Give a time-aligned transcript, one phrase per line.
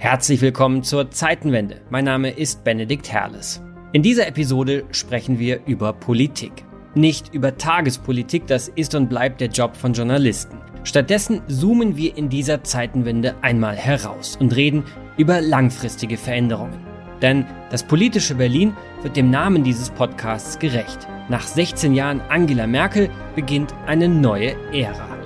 [0.00, 1.80] Herzlich willkommen zur Zeitenwende.
[1.90, 3.60] Mein Name ist Benedikt Herles.
[3.92, 6.52] In dieser Episode sprechen wir über Politik.
[6.94, 10.58] Nicht über Tagespolitik, das ist und bleibt der Job von Journalisten.
[10.84, 14.84] Stattdessen zoomen wir in dieser Zeitenwende einmal heraus und reden
[15.16, 16.78] über langfristige Veränderungen.
[17.20, 21.08] Denn das politische Berlin wird dem Namen dieses Podcasts gerecht.
[21.28, 25.17] Nach 16 Jahren Angela Merkel beginnt eine neue Ära.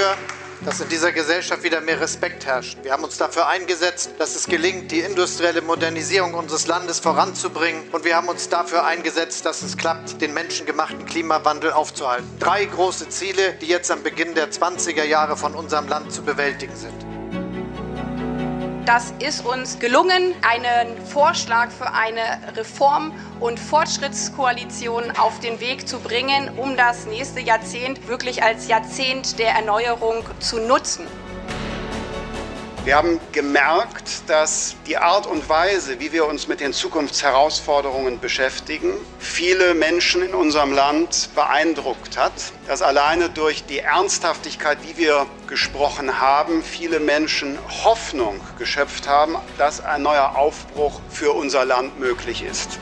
[0.00, 0.16] Dafür,
[0.64, 2.78] dass in dieser Gesellschaft wieder mehr Respekt herrscht.
[2.82, 7.82] Wir haben uns dafür eingesetzt, dass es gelingt, die industrielle Modernisierung unseres Landes voranzubringen.
[7.92, 12.28] Und wir haben uns dafür eingesetzt, dass es klappt, den menschengemachten Klimawandel aufzuhalten.
[12.38, 16.76] Drei große Ziele, die jetzt am Beginn der 20er Jahre von unserem Land zu bewältigen
[16.76, 17.09] sind.
[18.92, 22.22] Das ist uns gelungen, einen Vorschlag für eine
[22.56, 29.38] Reform- und Fortschrittskoalition auf den Weg zu bringen, um das nächste Jahrzehnt wirklich als Jahrzehnt
[29.38, 31.06] der Erneuerung zu nutzen.
[32.82, 38.94] Wir haben gemerkt, dass die Art und Weise, wie wir uns mit den Zukunftsherausforderungen beschäftigen,
[39.18, 42.32] viele Menschen in unserem Land beeindruckt hat.
[42.66, 49.84] Dass alleine durch die Ernsthaftigkeit, wie wir gesprochen haben, viele Menschen Hoffnung geschöpft haben, dass
[49.84, 52.78] ein neuer Aufbruch für unser Land möglich ist.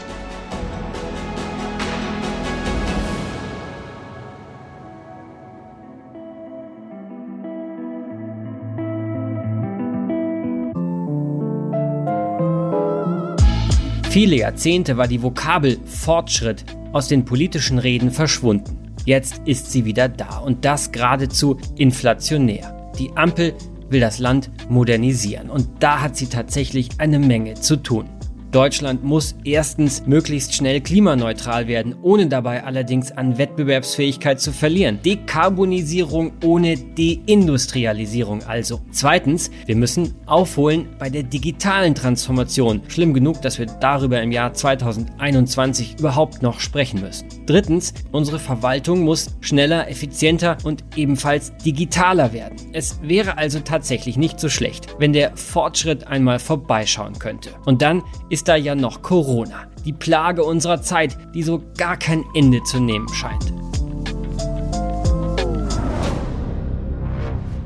[14.20, 18.92] Viele Jahrzehnte war die Vokabel Fortschritt aus den politischen Reden verschwunden.
[19.04, 22.90] Jetzt ist sie wieder da und das geradezu inflationär.
[22.98, 23.54] Die Ampel
[23.90, 28.10] will das Land modernisieren und da hat sie tatsächlich eine Menge zu tun.
[28.50, 35.00] Deutschland muss erstens möglichst schnell klimaneutral werden, ohne dabei allerdings an Wettbewerbsfähigkeit zu verlieren.
[35.04, 38.80] Dekarbonisierung ohne Deindustrialisierung also.
[38.90, 42.80] Zweitens, wir müssen aufholen bei der digitalen Transformation.
[42.88, 47.28] Schlimm genug, dass wir darüber im Jahr 2021 überhaupt noch sprechen müssen.
[47.44, 52.56] Drittens, unsere Verwaltung muss schneller, effizienter und ebenfalls digitaler werden.
[52.72, 57.50] Es wäre also tatsächlich nicht so schlecht, wenn der Fortschritt einmal vorbeischauen könnte.
[57.66, 59.66] Und dann ist ist da ja noch Corona.
[59.84, 63.52] Die Plage unserer Zeit, die so gar kein Ende zu nehmen scheint.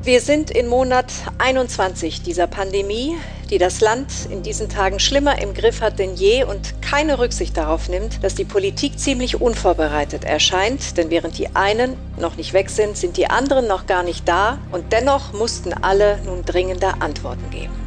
[0.01, 3.13] Wir sind in Monat 21 dieser Pandemie,
[3.51, 7.55] die das Land in diesen Tagen schlimmer im Griff hat denn je und keine Rücksicht
[7.55, 10.97] darauf nimmt, dass die Politik ziemlich unvorbereitet erscheint.
[10.97, 14.57] Denn während die einen noch nicht weg sind, sind die anderen noch gar nicht da
[14.71, 17.82] und dennoch mussten alle nun dringende Antworten geben.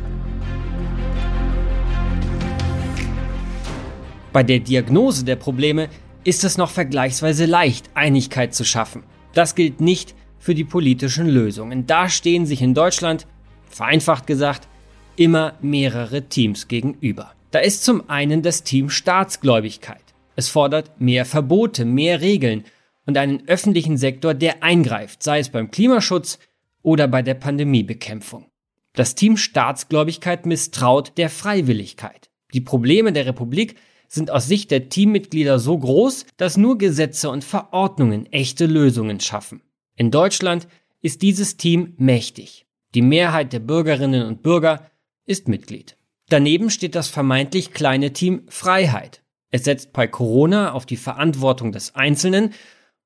[4.37, 5.89] Bei der Diagnose der Probleme
[6.23, 9.03] ist es noch vergleichsweise leicht, Einigkeit zu schaffen.
[9.33, 11.87] Das gilt nicht für die politischen Lösungen.
[11.87, 13.27] Da stehen sich in Deutschland,
[13.67, 14.69] vereinfacht gesagt,
[15.17, 17.33] immer mehrere Teams gegenüber.
[17.51, 20.05] Da ist zum einen das Team Staatsgläubigkeit.
[20.35, 22.65] Es fordert mehr Verbote, mehr Regeln
[23.07, 26.39] und einen öffentlichen Sektor, der eingreift, sei es beim Klimaschutz
[26.83, 28.51] oder bei der Pandemiebekämpfung.
[28.93, 32.29] Das Team Staatsgläubigkeit misstraut der Freiwilligkeit.
[32.53, 33.77] Die Probleme der Republik
[34.09, 39.63] sind aus Sicht der Teammitglieder so groß, dass nur Gesetze und Verordnungen echte Lösungen schaffen.
[39.97, 40.69] In Deutschland
[41.01, 42.67] ist dieses Team mächtig.
[42.95, 44.91] Die Mehrheit der Bürgerinnen und Bürger
[45.25, 45.97] ist Mitglied.
[46.29, 49.23] Daneben steht das vermeintlich kleine Team Freiheit.
[49.51, 52.53] Es setzt bei Corona auf die Verantwortung des Einzelnen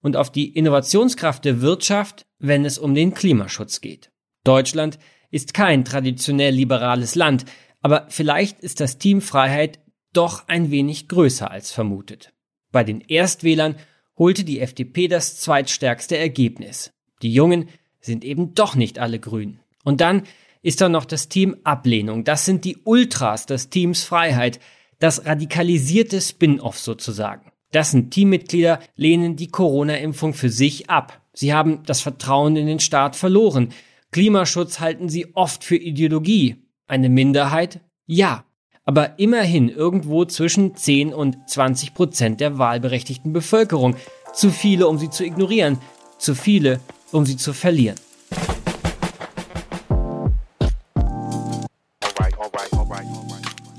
[0.00, 4.10] und auf die Innovationskraft der Wirtschaft, wenn es um den Klimaschutz geht.
[4.44, 4.98] Deutschland
[5.30, 7.44] ist kein traditionell liberales Land,
[7.82, 9.80] aber vielleicht ist das Team Freiheit
[10.12, 12.32] doch ein wenig größer als vermutet.
[12.72, 13.76] Bei den Erstwählern
[14.18, 16.92] holte die FDP das zweitstärkste Ergebnis.
[17.22, 17.68] Die Jungen
[18.00, 19.60] sind eben doch nicht alle grün.
[19.84, 20.22] Und dann
[20.62, 22.24] ist da noch das Team Ablehnung.
[22.24, 24.60] Das sind die Ultras des Teams Freiheit,
[24.98, 27.50] das radikalisierte Spin-off sozusagen.
[27.72, 31.22] Das sind Teammitglieder, lehnen die Corona-Impfung für sich ab.
[31.32, 33.72] Sie haben das Vertrauen in den Staat verloren.
[34.10, 36.56] Klimaschutz halten sie oft für Ideologie.
[36.88, 37.80] Eine Minderheit?
[38.06, 38.44] Ja
[38.90, 43.94] aber immerhin irgendwo zwischen 10 und 20 Prozent der wahlberechtigten Bevölkerung.
[44.34, 45.78] Zu viele, um sie zu ignorieren,
[46.18, 46.80] zu viele,
[47.12, 47.94] um sie zu verlieren.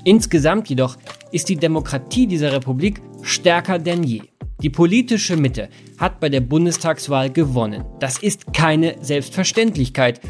[0.02, 0.96] Insgesamt jedoch
[1.30, 4.22] ist die Demokratie dieser Republik stärker denn je.
[4.62, 5.68] Die politische Mitte
[5.98, 7.84] hat bei der Bundestagswahl gewonnen.
[8.00, 10.22] Das ist keine Selbstverständlichkeit.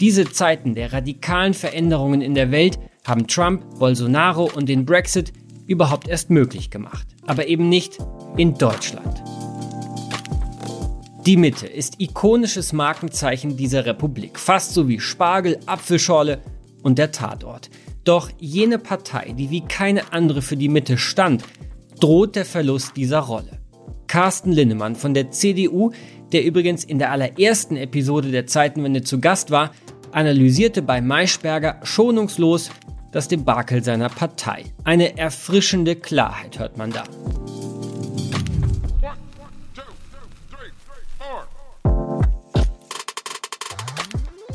[0.00, 5.32] Diese Zeiten der radikalen Veränderungen in der Welt haben Trump, Bolsonaro und den Brexit
[5.66, 7.06] überhaupt erst möglich gemacht.
[7.26, 7.98] Aber eben nicht
[8.36, 9.22] in Deutschland.
[11.26, 16.40] Die Mitte ist ikonisches Markenzeichen dieser Republik, fast so wie Spargel, Apfelschorle
[16.82, 17.70] und der Tatort.
[18.04, 21.44] Doch jene Partei, die wie keine andere für die Mitte stand,
[22.00, 23.58] droht der Verlust dieser Rolle.
[24.06, 25.92] Carsten Linnemann von der CDU,
[26.32, 29.72] der übrigens in der allerersten Episode der Zeitenwende zu Gast war,
[30.12, 32.70] analysierte bei Maischberger schonungslos
[33.12, 34.64] das Debakel seiner Partei.
[34.84, 37.04] Eine erfrischende Klarheit hört man da.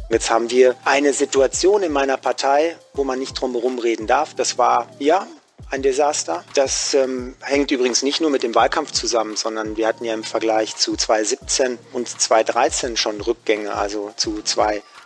[0.10, 4.34] Jetzt haben wir eine Situation in meiner Partei, wo man nicht drum herum reden darf.
[4.34, 5.28] Das war, ja,
[5.72, 6.44] ein Desaster.
[6.54, 10.24] Das ähm, hängt übrigens nicht nur mit dem Wahlkampf zusammen, sondern wir hatten ja im
[10.24, 14.42] Vergleich zu 2017 und 2013 schon Rückgänge, also zu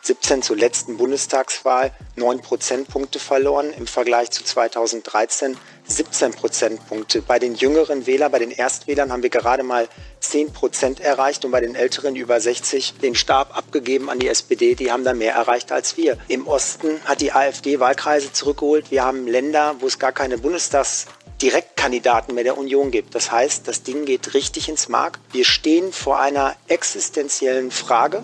[0.02, 7.22] 2017 17 zur letzten Bundestagswahl 9 Prozentpunkte verloren, im Vergleich zu 2013 17 Prozentpunkte.
[7.22, 9.88] Bei den jüngeren Wählern, bei den Erstwählern haben wir gerade mal
[10.20, 14.76] 10 Prozent erreicht und bei den Älteren über 60 den Stab abgegeben an die SPD.
[14.76, 16.18] Die haben da mehr erreicht als wir.
[16.28, 18.92] Im Osten hat die AfD Wahlkreise zurückgeholt.
[18.92, 21.08] Wir haben Länder, wo es gar keine Bundestags
[21.42, 23.16] Direktkandidaten mehr der Union gibt.
[23.16, 25.20] Das heißt, das Ding geht richtig ins Mark.
[25.32, 28.24] Wir stehen vor einer existenziellen Frage.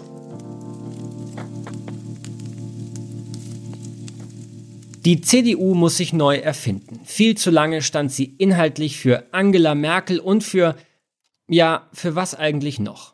[5.06, 7.00] Die CDU muss sich neu erfinden.
[7.04, 10.76] Viel zu lange stand sie inhaltlich für Angela Merkel und für,
[11.48, 13.14] ja, für was eigentlich noch?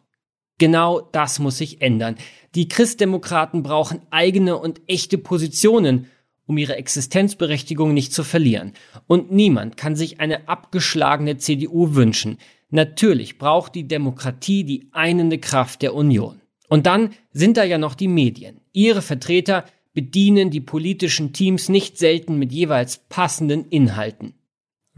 [0.58, 2.16] Genau das muss sich ändern.
[2.56, 6.08] Die Christdemokraten brauchen eigene und echte Positionen,
[6.46, 8.72] um ihre Existenzberechtigung nicht zu verlieren.
[9.08, 12.38] Und niemand kann sich eine abgeschlagene CDU wünschen.
[12.70, 16.40] Natürlich braucht die Demokratie die einende Kraft der Union.
[16.70, 18.62] Und dann sind da ja noch die Medien.
[18.72, 24.34] Ihre Vertreter bedienen die politischen Teams nicht selten mit jeweils passenden Inhalten.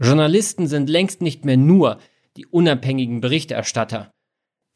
[0.00, 1.98] Journalisten sind längst nicht mehr nur
[2.36, 4.10] die unabhängigen Berichterstatter.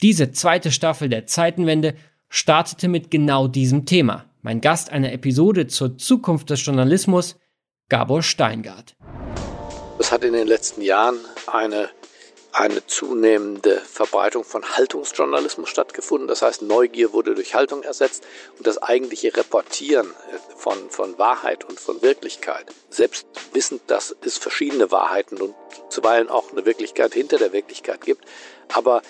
[0.00, 1.94] Diese zweite Staffel der Zeitenwende
[2.28, 4.26] startete mit genau diesem Thema.
[4.42, 7.36] Mein Gast einer Episode zur Zukunft des Journalismus,
[7.88, 8.96] Gabor Steingart.
[9.98, 11.16] Es hat in den letzten Jahren
[11.52, 11.88] eine
[12.58, 16.26] eine zunehmende Verbreitung von Haltungsjournalismus stattgefunden.
[16.26, 18.24] Das heißt, Neugier wurde durch Haltung ersetzt
[18.58, 20.12] und das eigentliche Reportieren
[20.56, 25.54] von, von Wahrheit und von Wirklichkeit, selbst wissend, dass es verschiedene Wahrheiten und
[25.88, 28.24] zuweilen auch eine Wirklichkeit hinter der Wirklichkeit gibt,
[28.72, 29.02] aber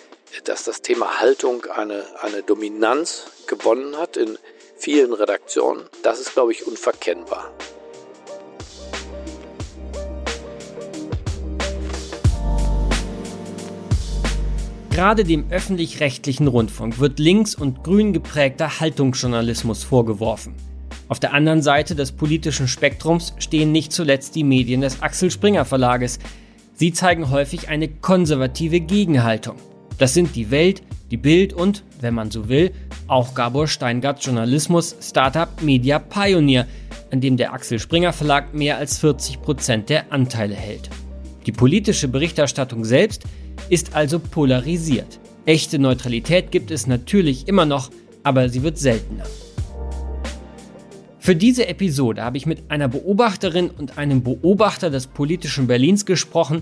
[0.44, 4.38] dass das Thema Haltung eine, eine Dominanz gewonnen hat in
[4.76, 7.50] vielen Redaktionen, das ist, glaube ich, unverkennbar.
[14.98, 20.56] Gerade dem öffentlich-rechtlichen Rundfunk wird links und grün geprägter Haltungsjournalismus vorgeworfen.
[21.06, 25.64] Auf der anderen Seite des politischen Spektrums stehen nicht zuletzt die Medien des Axel Springer
[25.64, 26.18] Verlages.
[26.74, 29.54] Sie zeigen häufig eine konservative Gegenhaltung.
[29.98, 32.72] Das sind die Welt, die Bild und, wenn man so will,
[33.06, 36.66] auch Gabor Steingarts Journalismus Startup Media Pioneer,
[37.12, 40.90] an dem der Axel Springer Verlag mehr als 40 Prozent der Anteile hält.
[41.48, 43.24] Die politische Berichterstattung selbst
[43.70, 45.18] ist also polarisiert.
[45.46, 47.90] Echte Neutralität gibt es natürlich immer noch,
[48.22, 49.24] aber sie wird seltener.
[51.18, 56.60] Für diese Episode habe ich mit einer Beobachterin und einem Beobachter des politischen Berlins gesprochen,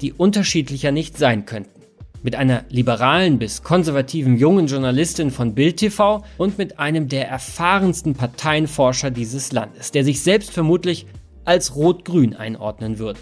[0.00, 1.82] die unterschiedlicher nicht sein könnten.
[2.22, 8.14] Mit einer liberalen bis konservativen jungen Journalistin von Bild TV und mit einem der erfahrensten
[8.14, 11.06] Parteienforscher dieses Landes, der sich selbst vermutlich
[11.44, 13.18] als rot-grün einordnen würde.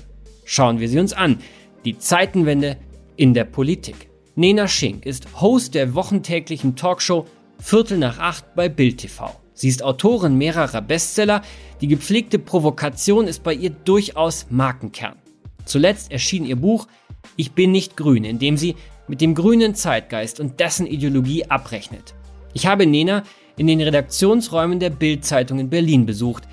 [0.48, 1.40] Schauen wir sie uns an.
[1.84, 2.78] Die Zeitenwende
[3.16, 4.08] in der Politik.
[4.36, 7.26] Nena Schink ist Host der wochentäglichen Talkshow
[7.58, 9.34] Viertel nach acht bei Bild TV.
[9.54, 11.42] Sie ist Autorin mehrerer Bestseller.
[11.80, 15.16] Die gepflegte Provokation ist bei ihr durchaus Markenkern.
[15.64, 16.86] Zuletzt erschien ihr Buch
[17.34, 18.76] Ich bin nicht grün, in dem sie
[19.08, 22.14] mit dem grünen Zeitgeist und dessen Ideologie abrechnet.
[22.52, 23.24] Ich habe Nena
[23.56, 26.44] in den Redaktionsräumen der Bild-Zeitung in Berlin besucht.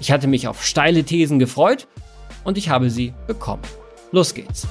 [0.00, 1.86] Ich hatte mich auf steile Thesen gefreut
[2.44, 3.62] und ich habe sie bekommen.
[4.10, 4.66] Los geht's.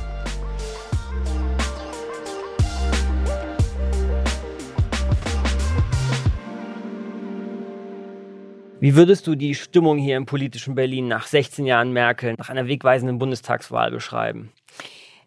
[8.80, 12.66] Wie würdest du die Stimmung hier im politischen Berlin nach 16 Jahren Merkel, nach einer
[12.66, 14.52] wegweisenden Bundestagswahl beschreiben?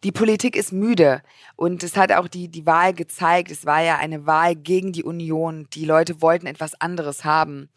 [0.03, 1.23] Die Politik ist müde
[1.55, 3.51] und es hat auch die, die Wahl gezeigt.
[3.51, 5.69] Es war ja eine Wahl gegen die Union.
[5.73, 7.71] Die Leute wollten etwas anderes haben.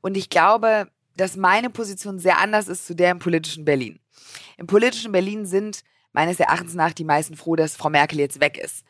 [0.00, 4.00] Und ich glaube, dass meine Position sehr anders ist zu der im politischen Berlin.
[4.56, 8.58] Im politischen Berlin sind meines Erachtens nach die meisten froh, dass Frau Merkel jetzt weg
[8.58, 8.84] ist.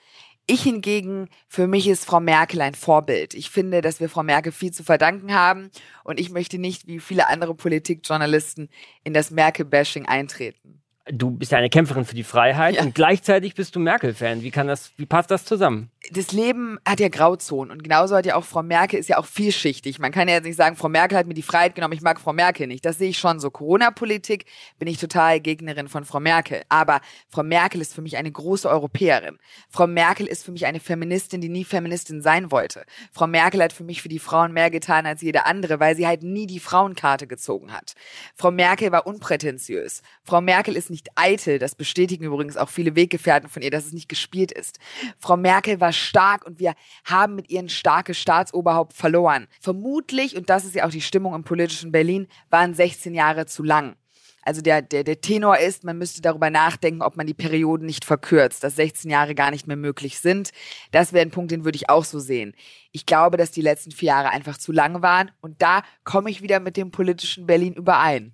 [0.47, 3.35] Ich hingegen, für mich ist Frau Merkel ein Vorbild.
[3.35, 5.71] Ich finde, dass wir Frau Merkel viel zu verdanken haben
[6.03, 8.69] und ich möchte nicht wie viele andere Politikjournalisten
[9.05, 12.83] in das Merkel-Bashing eintreten du bist ja eine Kämpferin für die Freiheit ja.
[12.83, 14.43] und gleichzeitig bist du Merkel-Fan.
[14.43, 15.91] Wie kann das, wie passt das zusammen?
[16.11, 19.27] Das Leben hat ja Grauzonen und genauso hat ja auch Frau Merkel ist ja auch
[19.27, 19.99] vielschichtig.
[19.99, 22.21] Man kann ja jetzt nicht sagen, Frau Merkel hat mir die Freiheit genommen, ich mag
[22.21, 22.85] Frau Merkel nicht.
[22.85, 23.51] Das sehe ich schon so.
[23.51, 24.47] Corona-Politik
[24.79, 26.63] bin ich total Gegnerin von Frau Merkel.
[26.69, 29.39] Aber Frau Merkel ist für mich eine große Europäerin.
[29.71, 32.85] Frau Merkel ist für mich eine Feministin, die nie Feministin sein wollte.
[33.13, 36.07] Frau Merkel hat für mich für die Frauen mehr getan als jede andere, weil sie
[36.07, 37.95] halt nie die Frauenkarte gezogen hat.
[38.37, 40.03] Frau Merkel war unprätentiös.
[40.25, 41.59] Frau Merkel ist nicht eitel.
[41.59, 44.79] Das bestätigen übrigens auch viele Weggefährten von ihr, dass es nicht gespielt ist.
[45.19, 49.49] Frau Merkel war stark und wir haben mit ihr ein starkes Staatsoberhaupt verloren.
[49.61, 53.65] Vermutlich, und das ist ja auch die Stimmung im politischen Berlin, waren 16 Jahre zu
[53.65, 53.97] lang.
[54.43, 58.05] Also der, der, der Tenor ist, man müsste darüber nachdenken, ob man die Perioden nicht
[58.05, 60.51] verkürzt, dass 16 Jahre gar nicht mehr möglich sind.
[60.91, 62.55] Das wäre ein Punkt, den würde ich auch so sehen.
[62.91, 66.43] Ich glaube, dass die letzten vier Jahre einfach zu lang waren und da komme ich
[66.43, 68.33] wieder mit dem politischen Berlin überein.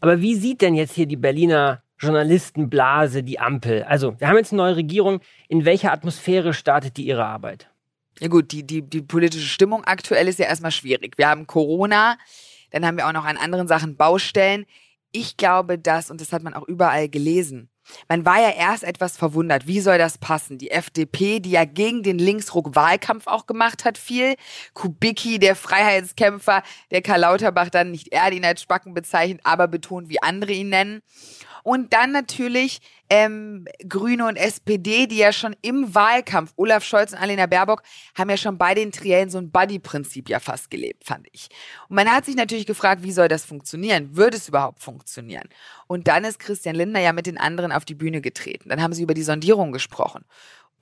[0.00, 3.82] Aber wie sieht denn jetzt hier die Berliner Journalistenblase die Ampel?
[3.84, 5.20] Also, wir haben jetzt eine neue Regierung.
[5.48, 7.70] In welcher Atmosphäre startet die ihre Arbeit?
[8.18, 11.18] Ja gut, die, die, die politische Stimmung aktuell ist ja erstmal schwierig.
[11.18, 12.16] Wir haben Corona,
[12.70, 14.64] dann haben wir auch noch an anderen Sachen Baustellen.
[15.12, 17.68] Ich glaube, dass, und das hat man auch überall gelesen,
[18.08, 20.58] man war ja erst etwas verwundert, wie soll das passen?
[20.58, 24.34] Die FDP, die ja gegen den Linksruck Wahlkampf auch gemacht hat, viel.
[24.74, 30.22] Kubicki, der Freiheitskämpfer, der Karl Lauterbach dann nicht Erdin als Spacken bezeichnet, aber betont, wie
[30.22, 31.02] andere ihn nennen.
[31.62, 37.18] Und dann natürlich ähm, Grüne und SPD, die ja schon im Wahlkampf, Olaf Scholz und
[37.18, 37.82] Alena Baerbock,
[38.16, 41.48] haben ja schon bei den Triellen so ein Buddy-Prinzip ja fast gelebt, fand ich.
[41.88, 44.16] Und man hat sich natürlich gefragt, wie soll das funktionieren?
[44.16, 45.48] Würde es überhaupt funktionieren?
[45.86, 48.68] Und dann ist Christian Lindner ja mit den anderen auf die Bühne getreten.
[48.68, 50.24] Dann haben sie über die Sondierung gesprochen.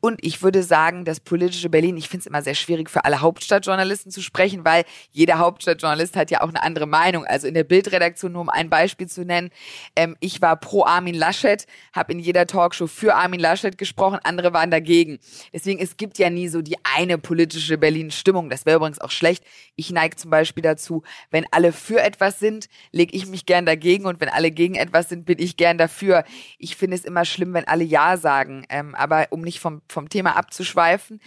[0.05, 3.23] Und ich würde sagen, das politische Berlin, ich finde es immer sehr schwierig für alle
[3.23, 7.25] Hauptstadtjournalisten zu sprechen, weil jeder Hauptstadtjournalist hat ja auch eine andere Meinung.
[7.25, 9.49] Also in der Bildredaktion, nur um ein Beispiel zu nennen,
[9.97, 14.53] ähm, ich war pro Armin Laschet, habe in jeder Talkshow für Armin Laschet gesprochen, andere
[14.53, 15.21] waren dagegen.
[15.55, 18.51] Deswegen, es gibt ja nie so die eine politische Berlin-Stimmung.
[18.51, 19.43] Das wäre übrigens auch schlecht.
[19.75, 24.05] Ich neige zum Beispiel dazu, wenn alle für etwas sind, lege ich mich gern dagegen
[24.05, 26.25] und wenn alle gegen etwas sind, bin ich gern dafür.
[26.59, 28.67] Ich finde es immer schlimm, wenn alle Ja sagen.
[28.69, 31.21] Ähm, aber um nicht vom vom Thema abzuschweifen.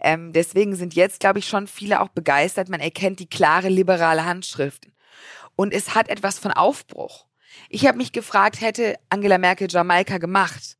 [0.00, 2.70] Ähm, deswegen sind jetzt, glaube ich, schon viele auch begeistert.
[2.70, 4.88] Man erkennt die klare liberale Handschrift.
[5.54, 7.26] Und es hat etwas von Aufbruch.
[7.68, 10.78] Ich habe mich gefragt, hätte Angela Merkel Jamaika gemacht?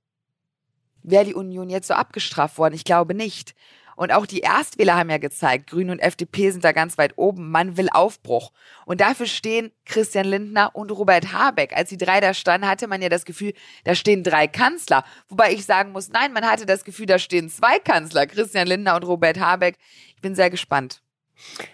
[1.03, 2.75] Wäre die Union jetzt so abgestraft worden?
[2.75, 3.55] Ich glaube nicht.
[4.03, 7.53] Und auch die Erstwähler haben ja gezeigt, Grüne und FDP sind da ganz weit oben.
[7.53, 8.51] Man will Aufbruch.
[8.85, 11.73] Und dafür stehen Christian Lindner und Robert Habeck.
[11.77, 13.53] Als die drei da standen, hatte man ja das Gefühl,
[13.85, 15.05] da stehen drei Kanzler.
[15.29, 18.97] Wobei ich sagen muss, nein, man hatte das Gefühl, da stehen zwei Kanzler, Christian Lindner
[18.97, 19.77] und Robert Habeck.
[20.17, 21.01] Ich bin sehr gespannt.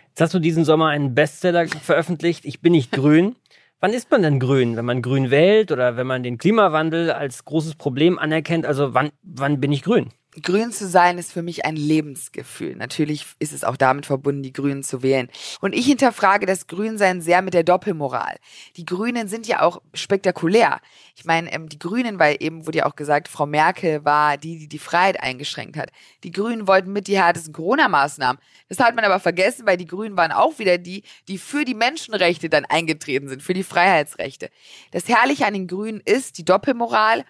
[0.09, 2.45] Jetzt hast du diesen Sommer einen Bestseller veröffentlicht.
[2.45, 3.37] Ich bin nicht grün.
[3.81, 4.77] Wann ist man denn grün?
[4.77, 8.67] Wenn man grün wählt oder wenn man den Klimawandel als großes Problem anerkennt?
[8.67, 10.11] Also wann, wann bin ich grün?
[10.43, 12.77] Grün zu sein ist für mich ein Lebensgefühl.
[12.77, 15.31] Natürlich ist es auch damit verbunden, die Grünen zu wählen.
[15.61, 18.37] Und ich hinterfrage das Grünsein sehr mit der Doppelmoral.
[18.77, 20.81] Die Grünen sind ja auch spektakulär.
[21.17, 24.59] Ich meine, ähm, die Grünen, weil eben wurde ja auch gesagt, Frau Merkel war die,
[24.59, 25.91] die die Freiheit eingeschränkt hat.
[26.25, 28.41] Die Grünen wollten mit die härtesten Corona-Maßnahmen.
[28.69, 31.75] Das hat man aber vergessen, weil die Grünen waren auch wieder die, die für die
[31.75, 34.51] Menschenrechte dann eingetreten sind, für die Freiheitsrechte.
[34.91, 37.25] Das Herrliche an den Grünen ist die Doppelmoral.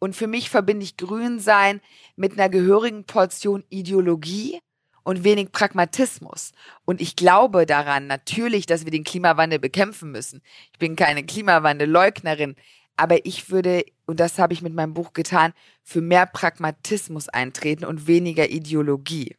[0.00, 1.80] Und für mich verbinde ich Grünsein
[2.16, 4.58] mit einer gehörigen Portion Ideologie
[5.04, 6.52] und wenig Pragmatismus.
[6.86, 10.40] Und ich glaube daran natürlich, dass wir den Klimawandel bekämpfen müssen.
[10.72, 12.56] Ich bin keine Klimawandelleugnerin,
[12.96, 15.52] aber ich würde, und das habe ich mit meinem Buch getan,
[15.82, 19.36] für mehr Pragmatismus eintreten und weniger Ideologie.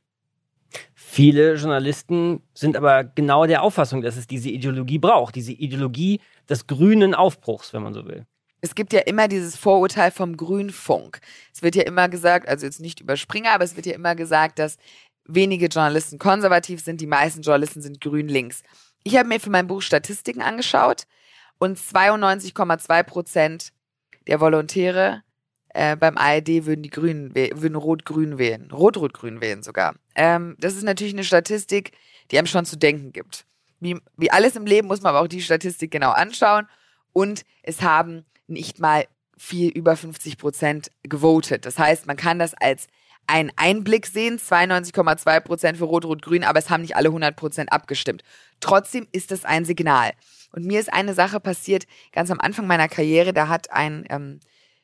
[0.93, 6.67] Viele Journalisten sind aber genau der Auffassung, dass es diese Ideologie braucht, diese Ideologie des
[6.67, 8.25] grünen Aufbruchs, wenn man so will
[8.61, 11.19] es gibt ja immer dieses Vorurteil vom Grünfunk.
[11.53, 14.15] Es wird ja immer gesagt, also jetzt nicht über Springer, aber es wird ja immer
[14.15, 14.77] gesagt, dass
[15.25, 18.61] wenige Journalisten konservativ sind, die meisten Journalisten sind grün links.
[19.03, 21.07] Ich habe mir für mein Buch Statistiken angeschaut
[21.57, 23.69] und 92,2 Prozent
[24.27, 25.23] der Volontäre
[25.73, 28.69] äh, beim ARD würden die Grünen würden Rot-Grün wählen.
[28.71, 29.95] Rot-Rot-Grün wählen sogar.
[30.15, 31.93] Ähm, das ist natürlich eine Statistik,
[32.29, 33.45] die einem schon zu denken gibt.
[33.79, 36.67] Wie, wie alles im Leben muss man aber auch die Statistik genau anschauen.
[37.13, 39.05] Und es haben nicht mal
[39.37, 41.65] viel über 50 Prozent gewotet.
[41.65, 42.87] Das heißt, man kann das als
[43.27, 48.23] einen Einblick sehen, 92,2 Prozent für Rot-Rot-Grün, aber es haben nicht alle 100 Prozent abgestimmt.
[48.59, 50.11] Trotzdem ist es ein Signal.
[50.51, 54.39] Und mir ist eine Sache passiert, ganz am Anfang meiner Karriere, da hat ein ähm,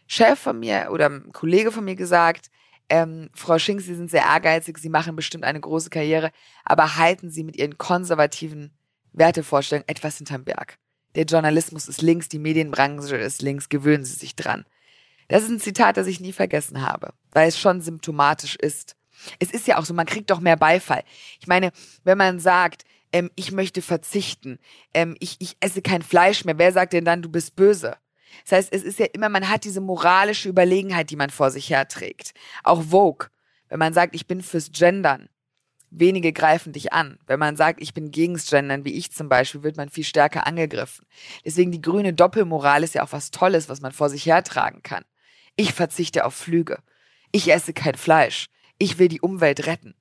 [0.07, 2.49] Chef von mir oder ein Kollege von mir gesagt,
[2.89, 6.31] ähm, Frau Schinks, Sie sind sehr ehrgeizig, Sie machen bestimmt eine große Karriere,
[6.63, 8.71] aber halten Sie mit Ihren konservativen
[9.11, 10.77] Wertevorstellungen etwas hinterm Berg.
[11.17, 14.65] Der Journalismus ist links, die Medienbranche ist links, gewöhnen Sie sich dran.
[15.29, 18.95] Das ist ein Zitat, das ich nie vergessen habe, weil es schon symptomatisch ist.
[19.39, 21.03] Es ist ja auch so, man kriegt doch mehr Beifall.
[21.39, 21.71] Ich meine,
[22.03, 24.59] wenn man sagt, ähm, ich möchte verzichten,
[24.93, 27.97] ähm, ich, ich esse kein Fleisch mehr, wer sagt denn dann, du bist böse?
[28.43, 31.71] Das heißt, es ist ja immer, man hat diese moralische Überlegenheit, die man vor sich
[31.71, 32.35] herträgt.
[32.63, 33.29] Auch Vogue,
[33.69, 35.29] wenn man sagt, ich bin fürs Gendern,
[35.89, 37.17] wenige greifen dich an.
[37.27, 40.47] Wenn man sagt, ich bin gegens Gendern, wie ich zum Beispiel, wird man viel stärker
[40.47, 41.05] angegriffen.
[41.45, 45.03] Deswegen die grüne Doppelmoral ist ja auch was Tolles, was man vor sich hertragen kann.
[45.55, 46.79] Ich verzichte auf Flüge.
[47.31, 48.47] Ich esse kein Fleisch.
[48.77, 49.95] Ich will die Umwelt retten.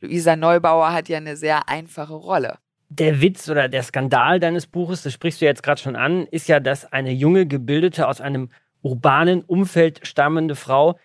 [0.00, 2.58] Luisa Neubauer hat ja eine sehr einfache Rolle
[2.90, 6.48] der Witz oder der Skandal deines Buches, das sprichst du jetzt gerade schon an, ist
[6.48, 8.50] ja, dass eine junge, gebildete, aus einem
[8.82, 10.98] urbanen Umfeld stammende Frau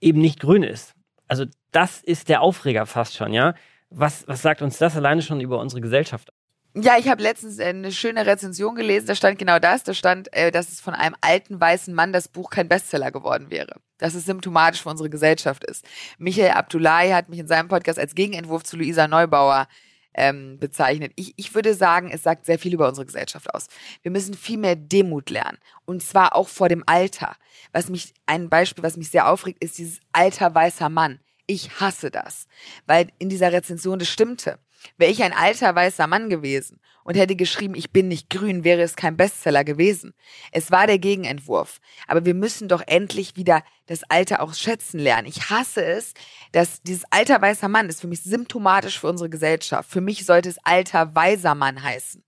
[0.00, 0.94] eben nicht grün ist.
[1.26, 3.54] Also das ist der Aufreger fast schon, ja.
[3.90, 6.32] Was, was sagt uns das alleine schon über unsere Gesellschaft?
[6.76, 10.50] Ja, ich habe letztens eine schöne Rezension gelesen, da stand genau das, da stand, äh,
[10.50, 13.76] dass es von einem alten weißen Mann das Buch kein Bestseller geworden wäre.
[13.98, 15.84] Dass es symptomatisch für unsere Gesellschaft ist.
[16.18, 19.68] Michael Abdullahi hat mich in seinem Podcast als Gegenentwurf zu Luisa Neubauer
[20.14, 21.12] ähm, bezeichnet.
[21.14, 23.68] Ich, ich würde sagen, es sagt sehr viel über unsere Gesellschaft aus.
[24.02, 25.58] Wir müssen viel mehr Demut lernen.
[25.84, 27.36] Und zwar auch vor dem Alter.
[27.72, 31.20] Was mich, ein Beispiel, was mich sehr aufregt, ist dieses alter weißer Mann.
[31.46, 32.46] Ich hasse das.
[32.86, 34.58] Weil in dieser Rezension das stimmte.
[34.96, 38.82] Wäre ich ein alter weißer Mann gewesen und hätte geschrieben, ich bin nicht grün, wäre
[38.82, 40.14] es kein Bestseller gewesen.
[40.52, 41.80] Es war der Gegenentwurf.
[42.06, 45.28] Aber wir müssen doch endlich wieder das Alter auch schätzen lernen.
[45.28, 46.12] Ich hasse es,
[46.52, 49.90] dass dieses alter weißer Mann ist für mich symptomatisch für unsere Gesellschaft.
[49.90, 52.24] Für mich sollte es alter weiser Mann heißen.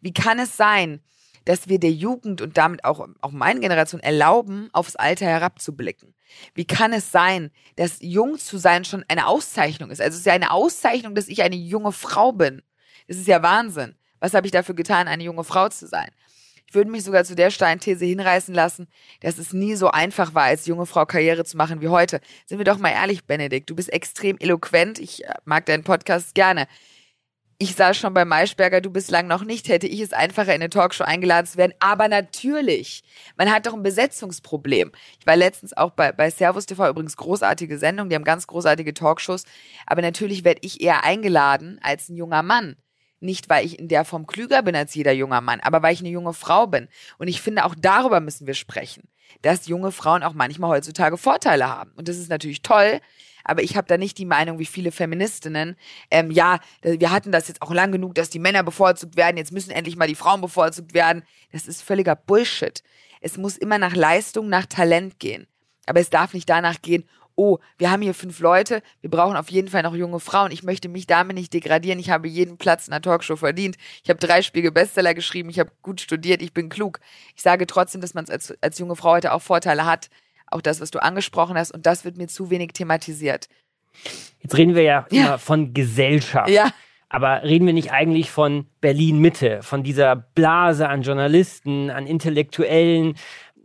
[0.00, 1.00] Wie kann es sein,
[1.44, 6.14] dass wir der Jugend und damit auch, auch meinen Generation erlauben, aufs Alter herabzublicken?
[6.54, 10.00] Wie kann es sein, dass jung zu sein schon eine Auszeichnung ist?
[10.00, 12.62] Also es ist ja eine Auszeichnung, dass ich eine junge Frau bin.
[13.08, 13.94] Das ist ja Wahnsinn.
[14.20, 16.10] Was habe ich dafür getan, eine junge Frau zu sein?
[16.72, 18.88] Ich würde mich sogar zu der Steinthese hinreißen lassen,
[19.20, 22.20] dass es nie so einfach war, als junge Frau Karriere zu machen wie heute.
[22.46, 24.98] Sind wir doch mal ehrlich, Benedikt, du bist extrem eloquent.
[24.98, 26.66] Ich äh, mag deinen Podcast gerne
[27.62, 30.68] ich sah schon bei Maischberger, du bislang noch nicht, hätte ich es einfacher in eine
[30.68, 31.72] Talkshow eingeladen zu werden.
[31.78, 33.04] Aber natürlich,
[33.36, 34.90] man hat doch ein Besetzungsproblem.
[35.20, 38.94] Ich war letztens auch bei, bei Servus TV, übrigens großartige Sendung, die haben ganz großartige
[38.94, 39.44] Talkshows.
[39.86, 42.74] Aber natürlich werde ich eher eingeladen als ein junger Mann.
[43.20, 46.00] Nicht, weil ich in der Form klüger bin als jeder junger Mann, aber weil ich
[46.00, 46.88] eine junge Frau bin.
[47.18, 49.04] Und ich finde, auch darüber müssen wir sprechen,
[49.42, 51.92] dass junge Frauen auch manchmal heutzutage Vorteile haben.
[51.94, 53.00] Und das ist natürlich toll,
[53.44, 55.76] aber ich habe da nicht die Meinung wie viele Feministinnen,
[56.10, 59.52] ähm, ja, wir hatten das jetzt auch lang genug, dass die Männer bevorzugt werden, jetzt
[59.52, 61.22] müssen endlich mal die Frauen bevorzugt werden.
[61.52, 62.82] Das ist völliger Bullshit.
[63.20, 65.46] Es muss immer nach Leistung, nach Talent gehen.
[65.86, 69.50] Aber es darf nicht danach gehen, oh, wir haben hier fünf Leute, wir brauchen auf
[69.50, 70.50] jeden Fall noch junge Frauen.
[70.50, 71.98] Ich möchte mich damit nicht degradieren.
[71.98, 73.76] Ich habe jeden Platz in der Talkshow verdient.
[74.02, 75.48] Ich habe drei Spiegel Bestseller geschrieben.
[75.48, 76.42] Ich habe gut studiert.
[76.42, 77.00] Ich bin klug.
[77.34, 80.10] Ich sage trotzdem, dass man als, als junge Frau heute auch Vorteile hat
[80.52, 81.72] auch das, was du angesprochen hast.
[81.72, 83.48] Und das wird mir zu wenig thematisiert.
[84.40, 85.26] Jetzt reden wir ja, ja.
[85.26, 86.50] immer von Gesellschaft.
[86.50, 86.70] Ja.
[87.08, 93.16] Aber reden wir nicht eigentlich von Berlin Mitte, von dieser Blase an Journalisten, an Intellektuellen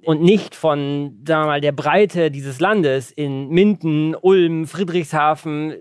[0.04, 5.76] und nicht von, sagen wir mal, der Breite dieses Landes in Minden, Ulm, Friedrichshafen?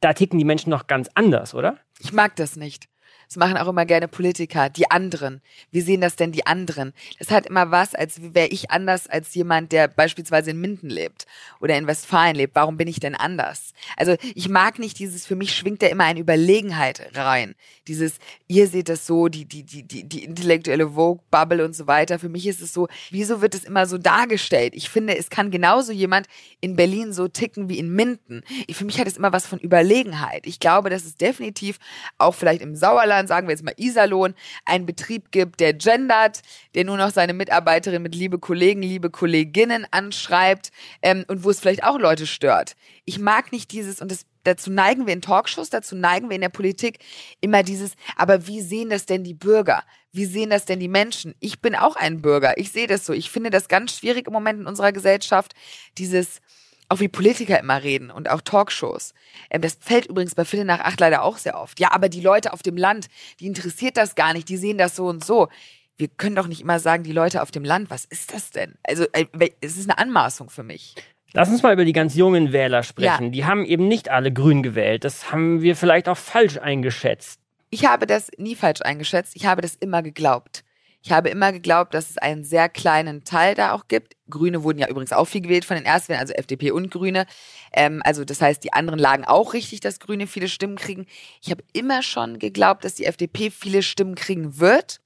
[0.00, 1.78] Da ticken die Menschen noch ganz anders, oder?
[1.98, 2.88] Ich mag das nicht.
[3.28, 5.42] Das machen auch immer gerne Politiker, die anderen.
[5.70, 6.94] Wie sehen das denn die anderen?
[7.18, 11.26] Das hat immer was, als wäre ich anders als jemand, der beispielsweise in Minden lebt
[11.60, 12.54] oder in Westfalen lebt.
[12.54, 13.74] Warum bin ich denn anders?
[13.98, 17.54] Also ich mag nicht dieses, für mich schwingt da immer eine Überlegenheit rein.
[17.86, 18.14] Dieses,
[18.46, 22.18] ihr seht das so, die, die, die, die, die intellektuelle Vogue-Bubble und so weiter.
[22.18, 24.72] Für mich ist es so, wieso wird es immer so dargestellt?
[24.74, 26.28] Ich finde, es kann genauso jemand
[26.62, 28.42] in Berlin so ticken wie in Minden.
[28.72, 30.46] Für mich hat es immer was von Überlegenheit.
[30.46, 31.78] Ich glaube, dass es definitiv
[32.16, 36.42] auch vielleicht im Sauerland Deutschland, sagen wir jetzt mal Iserlohn, einen Betrieb gibt, der gendert,
[36.74, 40.70] der nur noch seine Mitarbeiterin mit liebe Kollegen, liebe Kolleginnen anschreibt
[41.02, 42.76] ähm, und wo es vielleicht auch Leute stört.
[43.04, 46.42] Ich mag nicht dieses, und das, dazu neigen wir in Talkshows, dazu neigen wir in
[46.42, 46.98] der Politik
[47.40, 49.82] immer dieses, aber wie sehen das denn die Bürger?
[50.12, 51.34] Wie sehen das denn die Menschen?
[51.40, 52.56] Ich bin auch ein Bürger.
[52.56, 53.12] Ich sehe das so.
[53.12, 55.54] Ich finde das ganz schwierig im Moment in unserer Gesellschaft,
[55.98, 56.40] dieses
[56.88, 59.14] auch wie Politiker immer reden und auch Talkshows.
[59.50, 61.78] Ähm, das fällt übrigens bei Viertel nach acht leider auch sehr oft.
[61.80, 63.08] Ja, aber die Leute auf dem Land,
[63.40, 65.48] die interessiert das gar nicht, die sehen das so und so.
[65.96, 68.74] Wir können doch nicht immer sagen, die Leute auf dem Land, was ist das denn?
[68.84, 69.26] Also, äh,
[69.60, 70.94] es ist eine Anmaßung für mich.
[71.34, 73.24] Lass uns mal über die ganz jungen Wähler sprechen.
[73.24, 73.30] Ja.
[73.30, 75.04] Die haben eben nicht alle grün gewählt.
[75.04, 77.40] Das haben wir vielleicht auch falsch eingeschätzt.
[77.70, 79.36] Ich habe das nie falsch eingeschätzt.
[79.36, 80.64] Ich habe das immer geglaubt.
[81.02, 84.16] Ich habe immer geglaubt, dass es einen sehr kleinen Teil da auch gibt.
[84.28, 87.26] Grüne wurden ja übrigens auch viel gewählt von den Erstwählern, also FDP und Grüne.
[87.72, 91.06] Ähm, also das heißt, die anderen lagen auch richtig, dass Grüne viele Stimmen kriegen.
[91.40, 95.00] Ich habe immer schon geglaubt, dass die FDP viele Stimmen kriegen wird.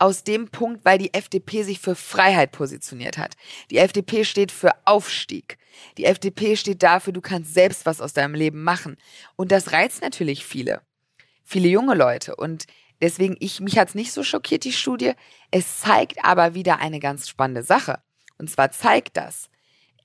[0.00, 3.36] Aus dem Punkt, weil die FDP sich für Freiheit positioniert hat.
[3.70, 5.56] Die FDP steht für Aufstieg.
[5.98, 8.96] Die FDP steht dafür, du kannst selbst was aus deinem Leben machen.
[9.36, 10.82] Und das reizt natürlich viele.
[11.44, 12.34] Viele junge Leute.
[12.34, 12.66] Und
[13.00, 15.12] deswegen, ich, mich hat's nicht so schockiert, die Studie.
[15.50, 18.00] Es zeigt aber wieder eine ganz spannende Sache.
[18.38, 19.48] Und zwar zeigt das,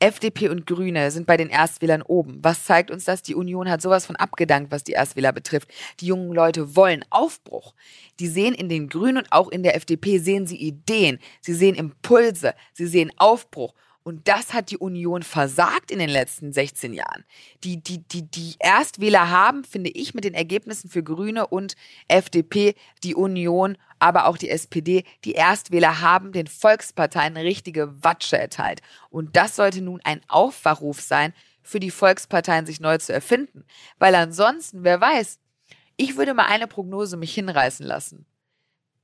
[0.01, 2.39] FDP und Grüne sind bei den Erstwählern oben.
[2.41, 3.21] Was zeigt uns das?
[3.21, 5.69] Die Union hat sowas von abgedankt, was die Erstwähler betrifft.
[5.99, 7.73] Die jungen Leute wollen Aufbruch.
[8.21, 11.19] Die sehen in den Grünen und auch in der FDP sehen sie Ideen.
[11.41, 12.53] Sie sehen Impulse.
[12.73, 13.73] Sie sehen Aufbruch.
[14.09, 17.25] Und das hat die Union versagt in den letzten 16 Jahren.
[17.63, 21.75] Die, die, die, die Erstwähler haben, finde ich, mit den Ergebnissen für Grüne und
[22.07, 28.81] FDP, die Union, aber auch die SPD, die Erstwähler haben den Volksparteien richtige Watsche erteilt.
[29.11, 33.63] Und das sollte nun ein Aufwachruf sein, für die Volksparteien sich neu zu erfinden.
[33.99, 35.37] Weil ansonsten, wer weiß,
[35.97, 38.25] ich würde mal eine Prognose mich hinreißen lassen.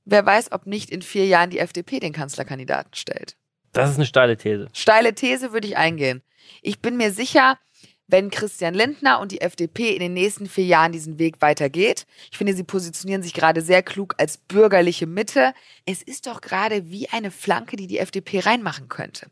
[0.04, 3.36] Wer weiß, ob nicht in vier Jahren die FDP den Kanzlerkandidaten stellt.
[3.76, 4.68] Das ist eine steile These.
[4.72, 6.22] Steile These würde ich eingehen.
[6.62, 7.58] Ich bin mir sicher,
[8.06, 12.06] wenn Christian Lindner und die FDP in den nächsten vier Jahren diesen Weg weitergeht.
[12.30, 15.52] Ich finde, sie positionieren sich gerade sehr klug als bürgerliche Mitte.
[15.84, 19.26] Es ist doch gerade wie eine Flanke, die die FDP reinmachen könnte.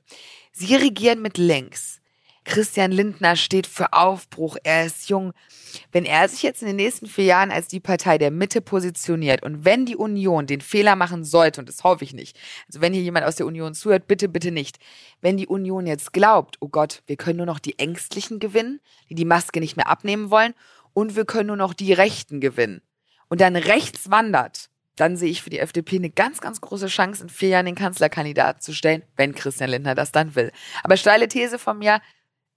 [0.53, 2.03] Sie regieren mit links.
[2.45, 5.33] Christian Lindner steht für Aufbruch, er ist jung.
[5.93, 9.43] Wenn er sich jetzt in den nächsten vier Jahren als die Partei der Mitte positioniert
[9.43, 12.93] und wenn die Union den Fehler machen sollte, und das hoffe ich nicht, also wenn
[12.93, 14.79] hier jemand aus der Union zuhört, bitte, bitte nicht,
[15.21, 19.15] wenn die Union jetzt glaubt, oh Gott, wir können nur noch die Ängstlichen gewinnen, die
[19.15, 20.55] die Maske nicht mehr abnehmen wollen,
[20.93, 22.83] und wir können nur noch die Rechten gewinnen,
[23.29, 27.25] und dann rechts wandert, dann sehe ich für die FDP eine ganz, ganz große Chance,
[27.25, 30.53] in vier Jahren den Kanzlerkandidaten zu stellen, wenn Christian Lindner das dann will.
[30.85, 32.01] Aber steile These von mir,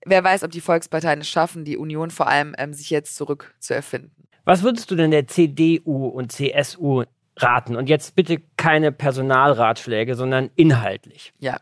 [0.07, 3.53] wer weiß, ob die Volksparteien es schaffen, die Union vor allem, ähm, sich jetzt zurück
[3.59, 4.27] zu erfinden.
[4.45, 7.03] Was würdest du denn der CDU und CSU
[7.35, 7.75] raten?
[7.75, 11.33] Und jetzt bitte keine Personalratschläge, sondern inhaltlich.
[11.39, 11.59] Ja.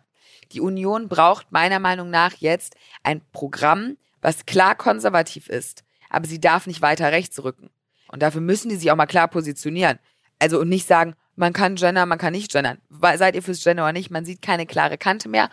[0.52, 6.40] Die Union braucht meiner Meinung nach jetzt ein Programm, was klar konservativ ist, aber sie
[6.40, 7.72] darf nicht weiter rechts rücken.
[8.10, 10.00] Und dafür müssen die sich auch mal klar positionieren.
[10.40, 12.78] Also und nicht sagen, man kann gendern, man kann nicht gendern.
[12.90, 14.12] Seid ihr fürs Gender oder nicht?
[14.12, 15.50] Man sieht keine klare Kante mehr.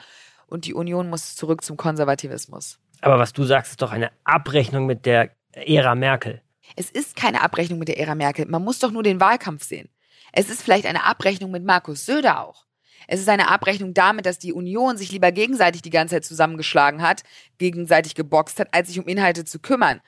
[0.47, 2.79] Und die Union muss zurück zum Konservativismus.
[3.03, 6.41] Aber was du sagst, ist doch eine Abrechnung mit der Ära Merkel.
[6.77, 8.47] Es ist keine Abrechnung mit der Ära Merkel.
[8.47, 9.91] Man muss doch nur den Wahlkampf sehen.
[10.33, 12.65] Es ist vielleicht eine Abrechnung mit Markus Söder auch.
[13.09, 17.03] Es ist eine Abrechnung damit, dass die Union sich lieber gegenseitig die ganze Zeit zusammengeschlagen
[17.03, 17.23] hat,
[17.59, 20.01] gegenseitig geboxt hat, als sich um Inhalte zu kümmern.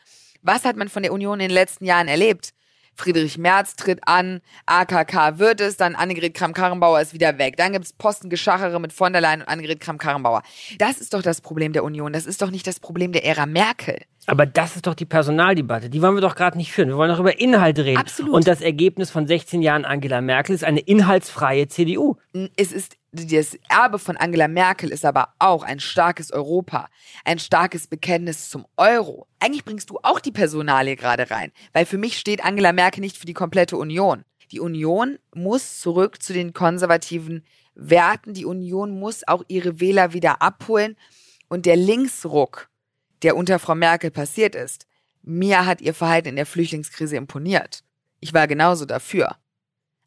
[0.42, 2.54] Was hat man von der Union in den letzten Jahren erlebt?
[2.96, 7.56] Friedrich Merz tritt an, AKK wird es, dann Annegret Kramp-Karrenbauer ist wieder weg.
[7.56, 10.42] Dann gibt's Postengeschachere mit von der Leyen und Annegret Kramp-Karrenbauer.
[10.78, 12.12] Das ist doch das Problem der Union.
[12.12, 13.98] Das ist doch nicht das Problem der Ära Merkel.
[14.26, 15.90] Aber das ist doch die Personaldebatte.
[15.90, 16.88] Die wollen wir doch gerade nicht führen.
[16.88, 17.98] Wir wollen doch über Inhalte reden.
[17.98, 18.32] Absolut.
[18.32, 22.16] Und das Ergebnis von 16 Jahren Angela Merkel ist eine inhaltsfreie CDU.
[22.56, 26.88] Es ist das Erbe von Angela Merkel ist aber auch ein starkes Europa,
[27.24, 29.28] ein starkes Bekenntnis zum Euro.
[29.38, 33.16] Eigentlich bringst du auch die Personalie gerade rein, weil für mich steht Angela Merkel nicht
[33.16, 34.24] für die komplette Union.
[34.50, 38.34] Die Union muss zurück zu den konservativen Werten.
[38.34, 40.96] Die Union muss auch ihre Wähler wieder abholen.
[41.48, 42.68] Und der Linksruck,
[43.24, 44.86] der unter Frau Merkel passiert ist,
[45.22, 47.82] mir hat ihr Verhalten in der Flüchtlingskrise imponiert.
[48.20, 49.36] Ich war genauso dafür.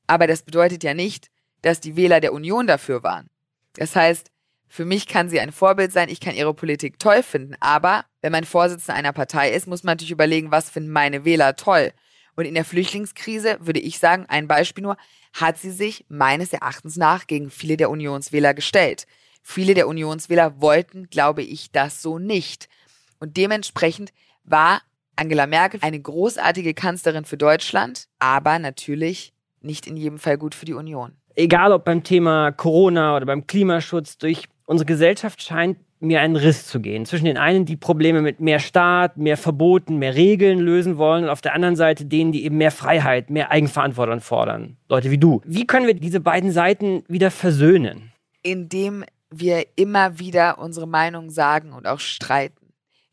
[0.06, 1.30] Aber das bedeutet ja nicht,
[1.62, 3.30] dass die Wähler der Union dafür waren.
[3.74, 4.32] Das heißt,
[4.68, 8.32] für mich kann sie ein Vorbild sein, ich kann ihre Politik toll finden, aber wenn
[8.32, 11.94] man Vorsitzender einer Partei ist, muss man natürlich überlegen, was finden meine Wähler toll.
[12.36, 14.98] Und in der Flüchtlingskrise würde ich sagen, ein Beispiel nur,
[15.34, 19.08] hat sie sich meines Erachtens nach gegen viele der Unionswähler gestellt.
[19.42, 22.68] Viele der Unionswähler wollten, glaube ich, das so nicht.
[23.20, 24.12] Und dementsprechend
[24.44, 24.82] war
[25.16, 30.66] Angela Merkel eine großartige Kanzlerin für Deutschland, aber natürlich nicht in jedem Fall gut für
[30.66, 36.22] die Union egal ob beim Thema Corona oder beim Klimaschutz, durch unsere Gesellschaft scheint mir
[36.22, 37.06] ein Riss zu gehen.
[37.06, 41.30] Zwischen den einen, die Probleme mit mehr Staat, mehr Verboten, mehr Regeln lösen wollen und
[41.30, 44.78] auf der anderen Seite denen, die eben mehr Freiheit, mehr Eigenverantwortung fordern.
[44.90, 45.42] Leute wie du.
[45.46, 48.12] Wie können wir diese beiden Seiten wieder versöhnen?
[48.44, 52.67] Indem wir immer wieder unsere Meinung sagen und auch streiten.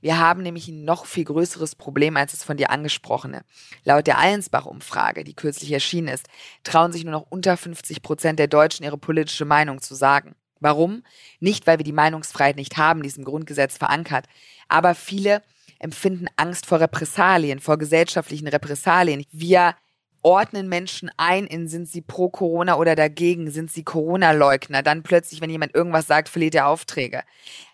[0.04, 3.42] Wir haben nämlich ein noch viel größeres Problem als das von dir angesprochene.
[3.84, 6.26] Laut der Allensbach-Umfrage, die kürzlich erschienen ist,
[6.62, 10.34] trauen sich nur noch unter 50 Prozent der Deutschen ihre politische Meinung zu sagen.
[10.60, 11.04] Warum?
[11.40, 14.26] Nicht, weil wir die Meinungsfreiheit nicht haben, die ist im Grundgesetz verankert,
[14.68, 15.42] aber viele
[15.78, 19.24] empfinden Angst vor Repressalien, vor gesellschaftlichen Repressalien.
[19.32, 19.74] Wir
[20.20, 24.82] ordnen Menschen ein in, sind sie pro Corona oder dagegen, sind sie Corona-Leugner.
[24.82, 27.22] Dann plötzlich, wenn jemand irgendwas sagt, verliert er Aufträge.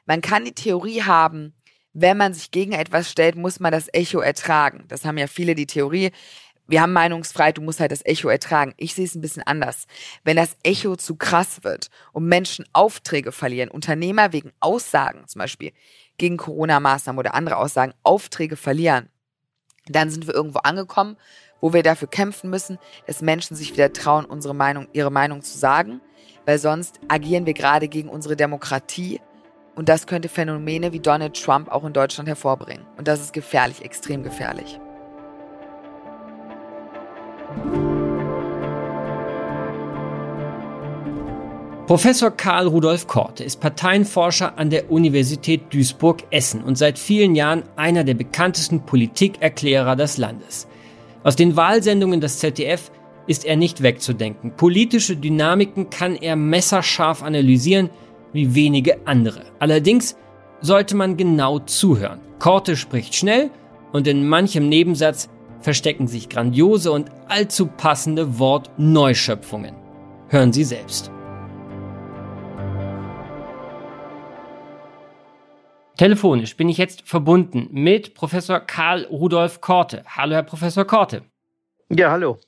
[0.06, 1.54] Man kann die Theorie haben,
[1.92, 4.84] wenn man sich gegen etwas stellt, muss man das Echo ertragen.
[4.88, 6.10] Das haben ja viele die Theorie.
[6.68, 8.74] Wir haben Meinungsfreiheit, du musst halt das Echo ertragen.
[8.76, 9.86] Ich sehe es ein bisschen anders.
[10.22, 15.72] Wenn das Echo zu krass wird und Menschen Aufträge verlieren, Unternehmer wegen Aussagen zum Beispiel
[16.16, 19.08] gegen Corona-Maßnahmen oder andere Aussagen Aufträge verlieren,
[19.86, 21.16] dann sind wir irgendwo angekommen,
[21.60, 25.58] wo wir dafür kämpfen müssen, dass Menschen sich wieder trauen, unsere Meinung, ihre Meinung zu
[25.58, 26.00] sagen,
[26.46, 29.20] weil sonst agieren wir gerade gegen unsere Demokratie
[29.80, 32.84] und das könnte Phänomene wie Donald Trump auch in Deutschland hervorbringen.
[32.98, 34.78] Und das ist gefährlich, extrem gefährlich.
[41.86, 48.04] Professor Karl Rudolf Korte ist Parteienforscher an der Universität Duisburg-Essen und seit vielen Jahren einer
[48.04, 50.68] der bekanntesten Politikerklärer des Landes.
[51.24, 52.90] Aus den Wahlsendungen des ZDF
[53.26, 54.50] ist er nicht wegzudenken.
[54.58, 57.88] Politische Dynamiken kann er messerscharf analysieren,
[58.32, 59.42] wie wenige andere.
[59.58, 60.16] Allerdings
[60.60, 62.20] sollte man genau zuhören.
[62.38, 63.50] Korte spricht schnell
[63.92, 65.28] und in manchem Nebensatz
[65.60, 69.74] verstecken sich grandiose und allzu passende Wortneuschöpfungen.
[70.28, 71.10] Hören Sie selbst.
[75.96, 80.02] Telefonisch bin ich jetzt verbunden mit Professor Karl Rudolf Korte.
[80.06, 81.24] Hallo, Herr Professor Korte.
[81.90, 82.38] Ja, hallo.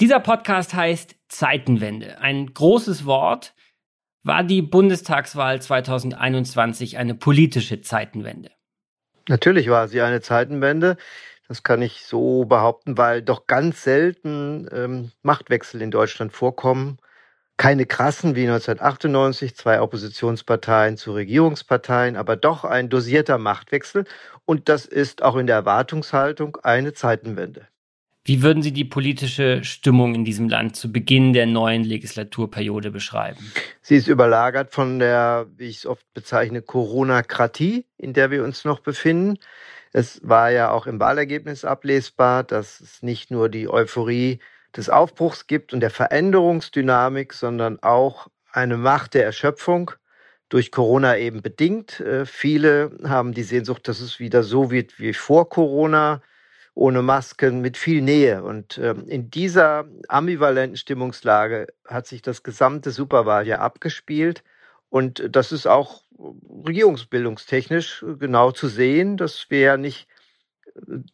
[0.00, 2.20] Dieser Podcast heißt Zeitenwende.
[2.20, 3.54] Ein großes Wort.
[4.24, 8.50] War die Bundestagswahl 2021 eine politische Zeitenwende?
[9.28, 10.96] Natürlich war sie eine Zeitenwende.
[11.46, 16.98] Das kann ich so behaupten, weil doch ganz selten ähm, Machtwechsel in Deutschland vorkommen
[17.56, 24.04] keine krassen wie 1998, zwei Oppositionsparteien zu Regierungsparteien, aber doch ein dosierter Machtwechsel.
[24.44, 27.68] Und das ist auch in der Erwartungshaltung eine Zeitenwende.
[28.26, 33.52] Wie würden Sie die politische Stimmung in diesem Land zu Beginn der neuen Legislaturperiode beschreiben?
[33.82, 38.64] Sie ist überlagert von der, wie ich es oft bezeichne, Corona-Kratie, in der wir uns
[38.64, 39.38] noch befinden.
[39.92, 44.38] Es war ja auch im Wahlergebnis ablesbar, dass es nicht nur die Euphorie
[44.74, 49.90] des Aufbruchs gibt und der Veränderungsdynamik, sondern auch eine Macht der Erschöpfung
[50.48, 52.00] durch Corona eben bedingt.
[52.00, 56.22] Äh, viele haben die Sehnsucht, dass es wieder so wird wie vor Corona,
[56.74, 58.42] ohne Masken, mit viel Nähe.
[58.42, 64.42] Und ähm, in dieser ambivalenten Stimmungslage hat sich das gesamte Superwahljahr abgespielt.
[64.90, 66.02] Und das ist auch
[66.66, 70.08] regierungsbildungstechnisch genau zu sehen, dass wir ja nicht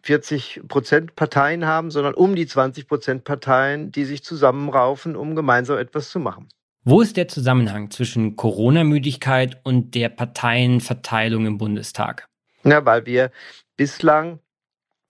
[0.03, 5.79] 40 Prozent Parteien haben, sondern um die 20 Prozent Parteien, die sich zusammenraufen, um gemeinsam
[5.79, 6.49] etwas zu machen.
[6.83, 12.27] Wo ist der Zusammenhang zwischen Corona-Müdigkeit und der Parteienverteilung im Bundestag?
[12.65, 13.31] Ja, weil wir
[13.77, 14.39] bislang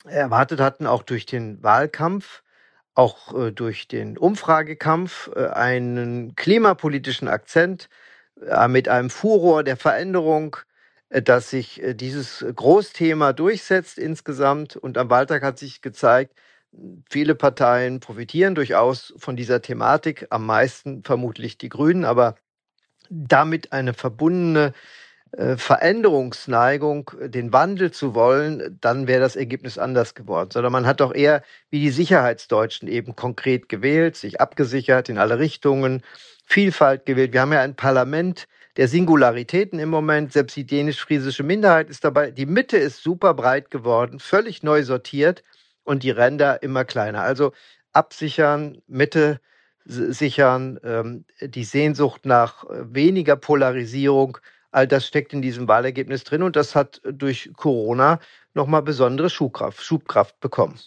[0.05, 2.43] erwartet hatten, auch durch den Wahlkampf,
[2.95, 7.89] auch äh, durch den Umfragekampf, äh, einen klimapolitischen Akzent
[8.47, 10.57] äh, mit einem Furor der Veränderung,
[11.11, 14.77] dass sich dieses Großthema durchsetzt insgesamt.
[14.77, 16.35] Und am Wahltag hat sich gezeigt,
[17.11, 22.37] viele Parteien profitieren durchaus von dieser Thematik, am meisten vermutlich die Grünen, aber
[23.09, 24.73] damit eine verbundene
[25.37, 30.51] Veränderungsneigung, den Wandel zu wollen, dann wäre das Ergebnis anders geworden.
[30.53, 35.39] Sondern man hat doch eher wie die Sicherheitsdeutschen eben konkret gewählt, sich abgesichert in alle
[35.39, 36.03] Richtungen,
[36.45, 37.33] Vielfalt gewählt.
[37.33, 40.33] Wir haben ja ein Parlament, der Singularitäten im Moment.
[40.33, 42.33] Selbst die dänisch-friesische Minderheit ist dabei.
[42.33, 45.45] Die Mitte ist super breit geworden, völlig neu sortiert
[45.85, 47.23] und die Ränder immer kleiner.
[47.23, 47.53] Also
[47.93, 49.41] absichern, Mitte
[49.85, 54.39] sichern, ähm, die Sehnsucht nach äh, weniger Polarisierung,
[54.71, 58.21] all das steckt in diesem Wahlergebnis drin und das hat durch Corona
[58.55, 60.79] nochmal besondere Schubkraft, Schubkraft bekommen.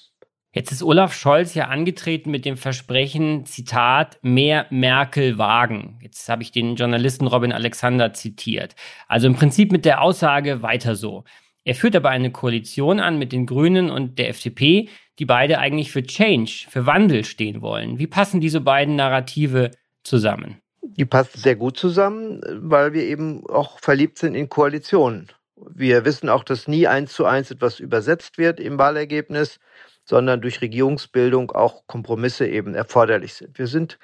[0.56, 5.98] Jetzt ist Olaf Scholz ja angetreten mit dem Versprechen, Zitat, mehr Merkel wagen.
[6.00, 8.76] Jetzt habe ich den Journalisten Robin Alexander zitiert.
[9.08, 11.24] Also im Prinzip mit der Aussage weiter so.
[11.66, 15.92] Er führt aber eine Koalition an mit den Grünen und der FDP, die beide eigentlich
[15.92, 17.98] für Change, für Wandel stehen wollen.
[17.98, 19.72] Wie passen diese beiden Narrative
[20.04, 20.63] zusammen?
[20.84, 25.30] Die passen sehr gut zusammen, weil wir eben auch verliebt sind in Koalitionen.
[25.56, 29.60] Wir wissen auch, dass nie eins zu eins etwas übersetzt wird im Wahlergebnis
[30.06, 33.58] sondern durch Regierungsbildung auch Kompromisse eben erforderlich sind.
[33.58, 34.00] Wir sind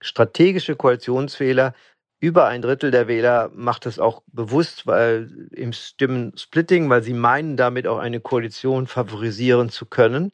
[0.00, 1.74] strategische Koalitionswähler.
[2.20, 7.56] Über ein Drittel der Wähler macht es auch bewusst, weil im Stimmensplitting, weil sie meinen,
[7.56, 10.32] damit auch eine Koalition favorisieren zu können.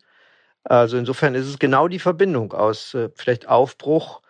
[0.64, 4.20] Also insofern ist es genau die Verbindung aus äh, vielleicht Aufbruch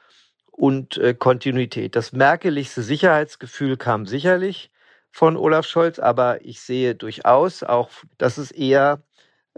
[0.57, 1.95] und äh, Kontinuität.
[1.95, 4.71] Das merkeligste Sicherheitsgefühl kam sicherlich
[5.13, 9.03] von Olaf Scholz, aber ich sehe durchaus auch, dass es eher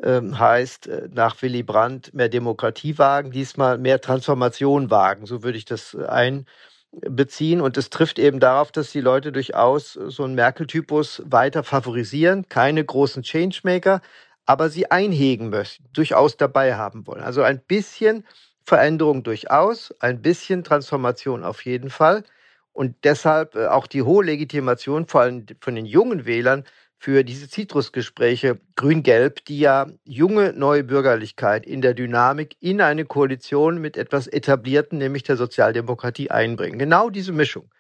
[0.03, 5.27] ähm, heißt, äh, nach Willy Brandt mehr Demokratie wagen, diesmal mehr Transformation wagen.
[5.27, 7.61] So würde ich das einbeziehen.
[7.61, 12.85] Und es trifft eben darauf, dass die Leute durchaus so einen Merkel-Typus weiter favorisieren, keine
[12.85, 14.01] großen Changemaker,
[14.47, 17.23] aber sie einhegen möchten, durchaus dabei haben wollen.
[17.23, 18.25] Also ein bisschen
[18.69, 22.23] Veränderung durchaus, ein bisschen Transformation auf jeden Fall.
[22.73, 26.65] Und deshalb äh, auch die hohe Legitimation, vor allem von den jungen Wählern,
[27.01, 33.81] für diese Zitrusgespräche Grün-Gelb, die ja junge neue Bürgerlichkeit in der Dynamik in eine Koalition
[33.81, 36.79] mit etwas Etablierten, nämlich der Sozialdemokratie, einbringen.
[36.79, 37.71] Genau diese Mischung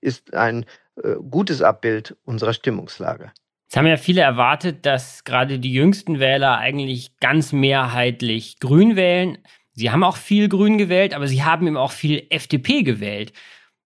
[0.00, 0.66] ist ein
[1.02, 3.32] äh, gutes Abbild unserer Stimmungslage.
[3.68, 9.38] Es haben ja viele erwartet, dass gerade die jüngsten Wähler eigentlich ganz mehrheitlich Grün wählen.
[9.76, 13.34] Sie haben auch viel Grün gewählt, aber sie haben eben auch viel FDP gewählt.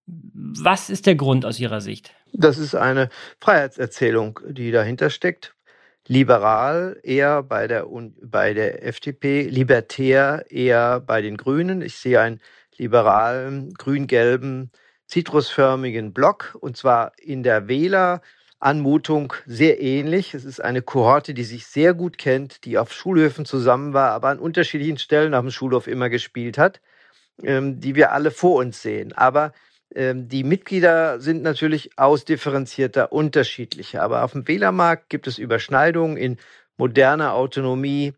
[0.05, 2.13] Was ist der Grund aus Ihrer Sicht?
[2.33, 3.09] Das ist eine
[3.41, 5.53] Freiheitserzählung, die dahinter steckt.
[6.07, 7.85] Liberal eher bei der,
[8.23, 11.81] bei der FDP, libertär eher bei den Grünen.
[11.81, 12.39] Ich sehe einen
[12.77, 14.71] liberalen, grün-gelben,
[15.07, 17.67] zitrusförmigen Block und zwar in der
[18.61, 20.33] Wähleranmutung sehr ähnlich.
[20.33, 24.29] Es ist eine Kohorte, die sich sehr gut kennt, die auf Schulhöfen zusammen war, aber
[24.29, 26.79] an unterschiedlichen Stellen auf dem Schulhof immer gespielt hat,
[27.43, 29.13] ähm, die wir alle vor uns sehen.
[29.13, 29.53] Aber
[29.95, 34.03] ähm, die Mitglieder sind natürlich ausdifferenzierter, unterschiedlicher.
[34.03, 36.37] Aber auf dem Wählermarkt gibt es Überschneidungen in
[36.77, 38.13] moderner Autonomie,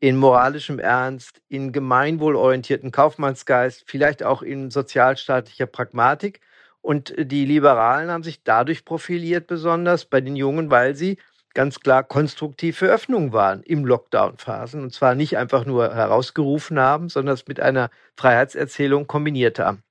[0.00, 6.40] in moralischem Ernst, in gemeinwohlorientierten Kaufmannsgeist, vielleicht auch in sozialstaatlicher Pragmatik.
[6.84, 11.18] Und die Liberalen haben sich dadurch profiliert, besonders bei den Jungen, weil sie
[11.54, 14.82] ganz klar konstruktiv für Öffnung waren im Lockdown-Phasen.
[14.82, 19.82] Und zwar nicht einfach nur herausgerufen haben, sondern es mit einer Freiheitserzählung kombiniert haben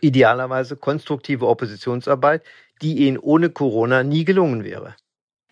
[0.00, 2.42] idealerweise konstruktive Oppositionsarbeit,
[2.82, 4.94] die ihnen ohne Corona nie gelungen wäre.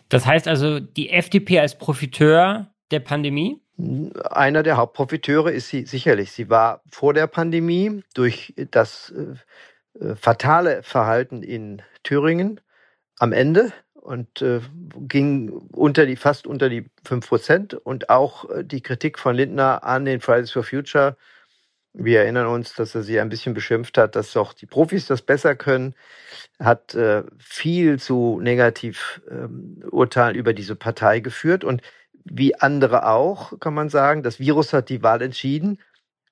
[0.08, 3.60] Das heißt also, die FDP als Profiteur der Pandemie?
[4.30, 6.32] Einer der Hauptprofiteure ist sie sicherlich.
[6.32, 9.36] Sie war vor der Pandemie durch das äh, äh
[10.16, 12.60] fatale Verhalten in Thüringen
[13.18, 14.60] am Ende und äh,
[15.00, 17.74] ging unter die, fast unter die 5 Prozent.
[17.74, 21.16] Und auch äh, die Kritik von Lindner an den Fridays for Future
[21.98, 25.22] wir erinnern uns, dass er sie ein bisschen beschimpft hat, dass doch die Profis das
[25.22, 25.94] besser können,
[26.60, 31.80] hat äh, viel zu negativ ähm, Urteilen über diese Partei geführt und
[32.24, 35.78] wie andere auch, kann man sagen, das Virus hat die Wahl entschieden.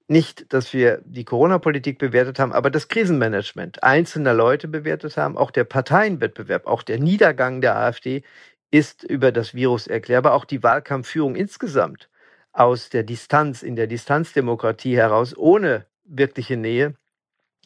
[0.07, 5.51] Nicht, dass wir die Corona-Politik bewertet haben, aber das Krisenmanagement einzelner Leute bewertet haben, auch
[5.51, 8.23] der Parteienwettbewerb, auch der Niedergang der AfD
[8.71, 12.11] ist über das Virus erklärbar, auch die Wahlkampfführung insgesamt
[12.53, 16.95] aus der Distanz, in der Distanzdemokratie heraus, ohne wirkliche Nähe,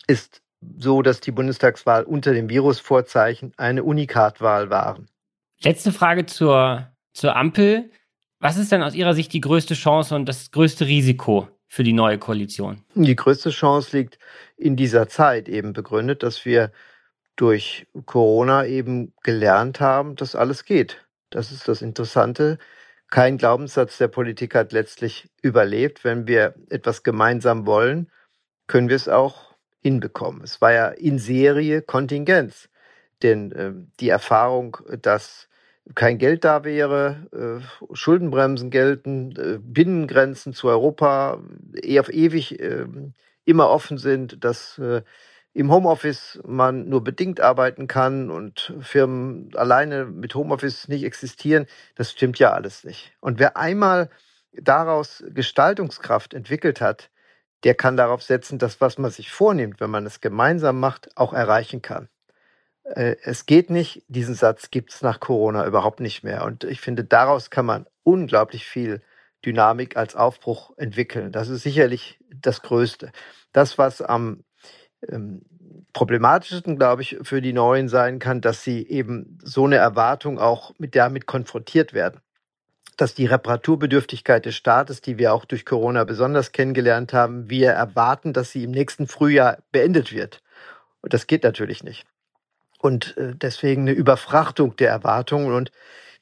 [0.06, 0.40] ist
[0.78, 5.08] so, dass die Bundestagswahl unter dem Virusvorzeichen eine Unikatwahl waren.
[5.60, 7.90] Letzte Frage zur, zur Ampel.
[8.38, 11.92] Was ist denn aus Ihrer Sicht die größte Chance und das größte Risiko für die
[11.92, 12.84] neue Koalition?
[12.94, 14.18] Die größte Chance liegt
[14.56, 16.72] in dieser Zeit eben begründet, dass wir
[17.36, 21.06] durch Corona eben gelernt haben, dass alles geht.
[21.30, 22.58] Das ist das Interessante
[23.10, 26.04] kein Glaubenssatz der Politik hat letztlich überlebt.
[26.04, 28.10] Wenn wir etwas gemeinsam wollen,
[28.66, 30.42] können wir es auch hinbekommen.
[30.42, 32.68] Es war ja in Serie Kontingenz.
[33.22, 35.47] Denn äh, die Erfahrung, dass
[35.94, 41.42] kein Geld da wäre, äh, Schuldenbremsen gelten, äh, Binnengrenzen zu Europa
[41.82, 42.86] eher auf ewig äh,
[43.44, 45.02] immer offen sind, dass äh,
[45.54, 52.12] im Homeoffice man nur bedingt arbeiten kann und Firmen alleine mit Homeoffice nicht existieren, das
[52.12, 53.12] stimmt ja alles nicht.
[53.20, 54.10] Und wer einmal
[54.52, 57.10] daraus Gestaltungskraft entwickelt hat,
[57.64, 61.32] der kann darauf setzen, dass was man sich vornimmt, wenn man es gemeinsam macht, auch
[61.32, 62.08] erreichen kann.
[62.94, 66.44] Äh, es geht nicht, diesen Satz gibt es nach Corona überhaupt nicht mehr.
[66.44, 69.02] Und ich finde, daraus kann man unglaublich viel
[69.44, 71.32] Dynamik als Aufbruch entwickeln.
[71.32, 73.12] Das ist sicherlich das Größte.
[73.52, 74.44] Das, was am
[75.08, 75.42] ähm,
[75.92, 80.74] problematischsten, glaube ich, für die Neuen sein kann, dass sie eben so eine Erwartung auch
[80.78, 82.20] mit damit konfrontiert werden.
[82.96, 88.32] Dass die Reparaturbedürftigkeit des Staates, die wir auch durch Corona besonders kennengelernt haben, wir erwarten,
[88.32, 90.42] dass sie im nächsten Frühjahr beendet wird.
[91.00, 92.06] Und das geht natürlich nicht.
[92.78, 95.52] Und äh, deswegen eine Überfrachtung der Erwartungen.
[95.52, 95.72] Und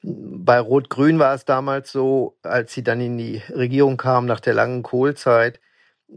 [0.02, 4.54] bei Rot-Grün war es damals so, als sie dann in die Regierung kamen nach der
[4.54, 5.60] langen Kohlzeit,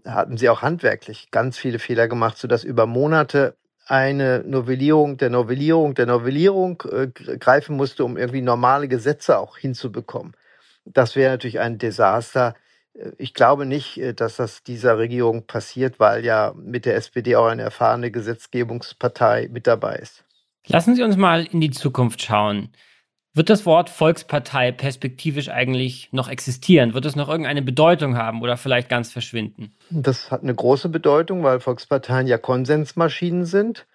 [0.05, 3.55] hatten sie auch handwerklich ganz viele Fehler gemacht, sodass über Monate
[3.87, 10.33] eine Novellierung der Novellierung der Novellierung äh, greifen musste, um irgendwie normale Gesetze auch hinzubekommen.
[10.85, 12.53] Das wäre natürlich ein Desaster,
[12.93, 17.35] äh, ich glaube nicht, äh, dass das dieser Regierung passiert, weil ja mit der SPD
[17.35, 20.23] auch eine erfahrene Gesetzgebungspartei mit dabei ist.
[20.71, 22.69] Lassen Sie uns mal in die Zukunft schauen.
[23.33, 26.93] Wird das Wort Volkspartei perspektivisch eigentlich noch existieren?
[26.93, 29.75] Wird es noch irgendeine Bedeutung haben oder vielleicht ganz verschwinden?
[29.89, 33.87] Das hat eine große Bedeutung, weil Volksparteien ja Konsensmaschinen sind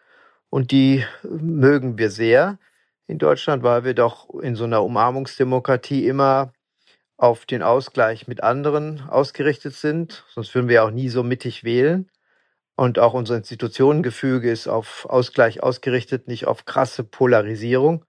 [0.50, 2.58] und die mögen wir sehr
[3.06, 6.52] in Deutschland, weil wir doch in so einer Umarmungsdemokratie immer
[7.16, 10.24] auf den Ausgleich mit anderen ausgerichtet sind.
[10.28, 12.10] Sonst würden wir auch nie so mittig wählen.
[12.76, 18.04] Und auch unser Institutionengefüge ist auf Ausgleich ausgerichtet, nicht auf krasse Polarisierung.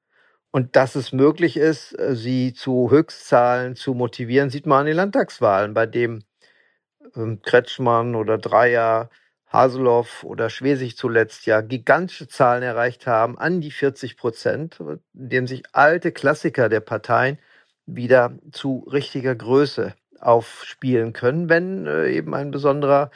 [0.52, 4.96] Und dass es möglich ist, äh, sie zu Höchstzahlen zu motivieren, sieht man an den
[4.96, 6.24] Landtagswahlen, bei dem
[7.16, 9.10] ähm, Kretschmann oder Dreier,
[9.48, 14.80] Haseloff oder Schwesig zuletzt ja gigantische Zahlen erreicht haben, an die 40 Prozent,
[15.14, 17.38] indem sich alte Klassiker der Parteien
[17.86, 23.12] wieder zu richtiger Größe aufspielen können, wenn äh, eben ein besonderer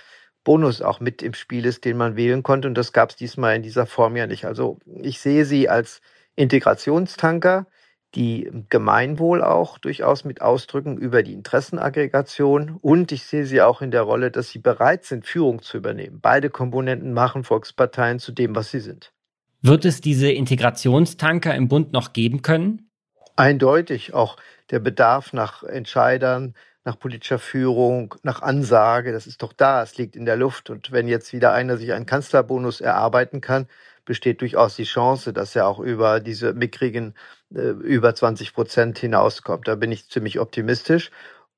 [0.50, 2.68] Bonus auch mit im Spiel ist, den man wählen konnte.
[2.68, 4.46] Und das gab es diesmal in dieser Form ja nicht.
[4.46, 6.02] Also ich sehe sie als
[6.36, 7.68] Integrationstanker,
[8.16, 12.80] die Gemeinwohl auch durchaus mit ausdrücken über die Interessenaggregation.
[12.82, 16.18] Und ich sehe sie auch in der Rolle, dass sie bereit sind, Führung zu übernehmen.
[16.20, 19.14] Beide Komponenten machen Volksparteien zu dem, was sie sind.
[19.62, 22.90] Wird es diese Integrationstanker im Bund noch geben können?
[23.36, 24.16] Eindeutig.
[24.16, 24.38] Auch
[24.72, 30.16] der Bedarf nach Entscheidern, nach politischer Führung, nach Ansage, das ist doch da, es liegt
[30.16, 30.70] in der Luft.
[30.70, 33.68] Und wenn jetzt wieder einer sich einen Kanzlerbonus erarbeiten kann,
[34.06, 37.14] besteht durchaus die Chance, dass er auch über diese mickrigen
[37.54, 39.68] äh, über 20 Prozent hinauskommt.
[39.68, 41.12] Da bin ich ziemlich optimistisch.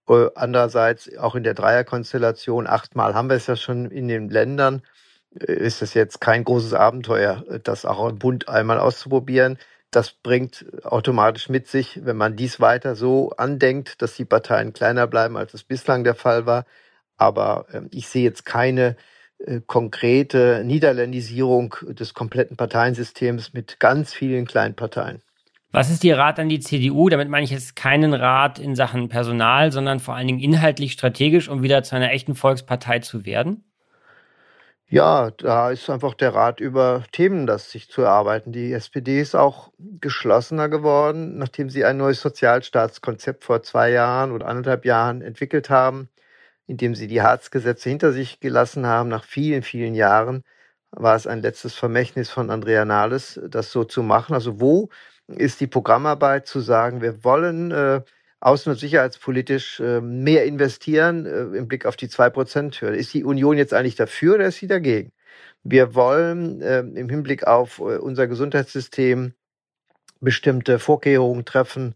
[0.09, 4.81] Äh, andererseits auch in der Dreierkonstellation, achtmal haben wir es ja schon in den Ländern,
[5.39, 9.57] äh, ist es jetzt kein großes Abenteuer, äh, das auch im Bund einmal auszuprobieren.
[9.91, 15.05] Das bringt automatisch mit sich, wenn man dies weiter so andenkt, dass die Parteien kleiner
[15.05, 16.65] bleiben, als es bislang der Fall war.
[17.17, 18.95] Aber äh, ich sehe jetzt keine
[19.39, 25.21] äh, konkrete Niederländisierung des kompletten Parteiensystems mit ganz vielen kleinen Parteien.
[25.73, 27.09] Was ist Ihr Rat an die CDU?
[27.09, 31.47] Damit meine ich jetzt keinen Rat in Sachen Personal, sondern vor allen Dingen inhaltlich strategisch,
[31.47, 33.63] um wieder zu einer echten Volkspartei zu werden?
[34.93, 38.51] Ja, da ist einfach der Rat über Themen, das sich zu erarbeiten.
[38.51, 39.71] Die SPD ist auch
[40.01, 46.09] geschlossener geworden, nachdem sie ein neues Sozialstaatskonzept vor zwei Jahren oder anderthalb Jahren entwickelt haben,
[46.67, 49.07] indem sie die Harzgesetze hinter sich gelassen haben.
[49.09, 50.43] Nach vielen, vielen Jahren
[50.91, 54.33] war es ein letztes Vermächtnis von Andrea Nahles, das so zu machen.
[54.33, 54.89] Also wo
[55.27, 58.01] ist die Programmarbeit zu sagen, wir wollen äh,
[58.41, 62.97] außen- und sicherheitspolitisch äh, mehr investieren äh, im Blick auf die 2%-Hürde.
[62.97, 65.11] Ist die Union jetzt eigentlich dafür oder ist sie dagegen?
[65.63, 69.33] Wir wollen äh, im Hinblick auf äh, unser Gesundheitssystem
[70.21, 71.95] bestimmte Vorkehrungen treffen,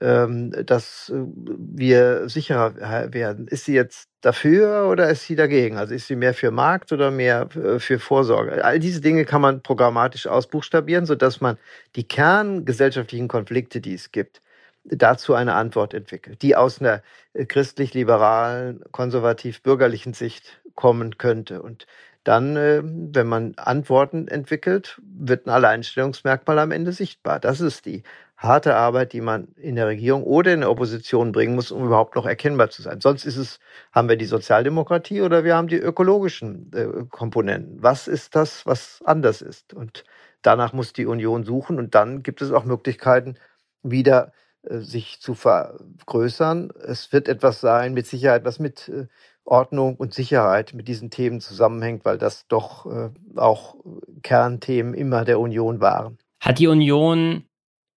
[0.00, 1.22] ähm, dass äh,
[1.58, 3.46] wir sicherer werden.
[3.48, 5.76] Ist sie jetzt dafür oder ist sie dagegen?
[5.76, 8.64] Also ist sie mehr für Markt oder mehr für Vorsorge?
[8.64, 11.58] All diese Dinge kann man programmatisch ausbuchstabieren, sodass man
[11.96, 14.40] die kerngesellschaftlichen Konflikte, die es gibt,
[14.84, 17.02] dazu eine Antwort entwickelt, die aus einer
[17.34, 21.62] äh, christlich-liberalen, konservativ-bürgerlichen Sicht kommen könnte.
[21.62, 21.86] Und
[22.24, 27.40] dann, äh, wenn man Antworten entwickelt, wird ein Alleinstellungsmerkmal am Ende sichtbar.
[27.40, 28.02] Das ist die
[28.36, 32.16] harte Arbeit, die man in der Regierung oder in der Opposition bringen muss, um überhaupt
[32.16, 33.00] noch erkennbar zu sein.
[33.00, 33.60] Sonst ist es,
[33.92, 37.82] haben wir die Sozialdemokratie oder wir haben die ökologischen äh, Komponenten.
[37.82, 39.74] Was ist das, was anders ist?
[39.74, 40.04] Und
[40.42, 43.36] danach muss die Union suchen und dann gibt es auch Möglichkeiten,
[43.84, 44.32] wieder
[44.62, 46.70] sich zu vergrößern.
[46.86, 49.06] Es wird etwas sein, mit Sicherheit, was mit äh,
[49.44, 53.76] Ordnung und Sicherheit mit diesen Themen zusammenhängt, weil das doch äh, auch
[54.22, 56.18] Kernthemen immer der Union waren.
[56.40, 57.44] Hat die Union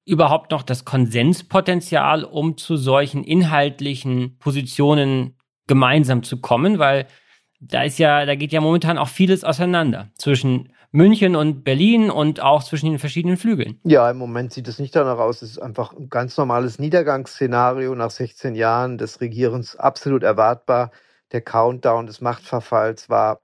[0.06, 5.38] überhaupt noch das Konsenspotenzial, um zu solchen inhaltlichen Positionen
[5.68, 6.80] gemeinsam zu kommen?
[6.80, 7.08] Weil
[7.60, 12.42] da ist ja, da geht ja momentan auch vieles auseinander zwischen München und Berlin und
[12.42, 13.80] auch zwischen den verschiedenen Flügeln.
[13.84, 15.42] Ja, im Moment sieht es nicht danach aus.
[15.42, 20.92] Es ist einfach ein ganz normales Niedergangsszenario nach 16 Jahren des Regierens, absolut erwartbar.
[21.34, 23.42] Der Countdown des Machtverfalls war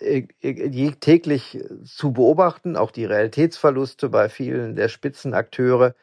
[0.00, 5.94] äh, äh, täglich zu beobachten, auch die Realitätsverluste bei vielen der Spitzenakteure.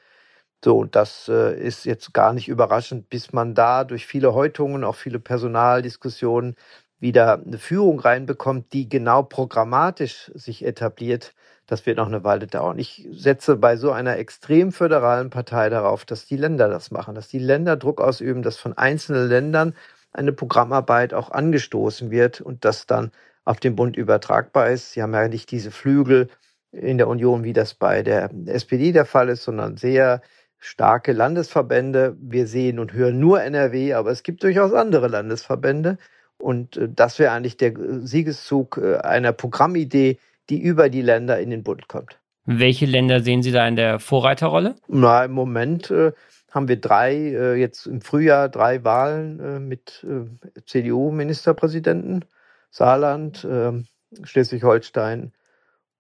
[0.66, 4.84] So, und das äh, ist jetzt gar nicht überraschend, bis man da durch viele Häutungen,
[4.84, 6.56] auch viele Personaldiskussionen
[7.00, 11.34] wieder eine Führung reinbekommt, die genau programmatisch sich etabliert,
[11.68, 12.80] das wird noch eine Weile dauern.
[12.80, 17.28] Ich setze bei so einer extrem föderalen Partei darauf, dass die Länder das machen, dass
[17.28, 19.76] die Länder Druck ausüben, dass von einzelnen Ländern
[20.14, 23.12] eine Programmarbeit auch angestoßen wird und das dann
[23.44, 24.94] auf den Bund übertragbar ist.
[24.94, 26.30] Sie haben ja nicht diese Flügel
[26.72, 30.22] in der Union, wie das bei der SPD der Fall ist, sondern sehr
[30.60, 32.16] starke Landesverbände.
[32.20, 35.98] Wir sehen und hören nur NRW, aber es gibt durchaus andere Landesverbände.
[36.38, 40.18] Und äh, das wäre eigentlich der Siegeszug äh, einer Programmidee,
[40.50, 42.20] die über die Länder in den Bund kommt.
[42.46, 44.76] Welche Länder sehen Sie da in der Vorreiterrolle?
[44.88, 46.14] Na, im Moment äh,
[46.52, 52.26] haben wir drei, äh, jetzt im Frühjahr drei Wahlen äh, mit äh, CDU-Ministerpräsidenten.
[52.70, 53.88] Saarland, ähm,
[54.24, 55.32] Schleswig-Holstein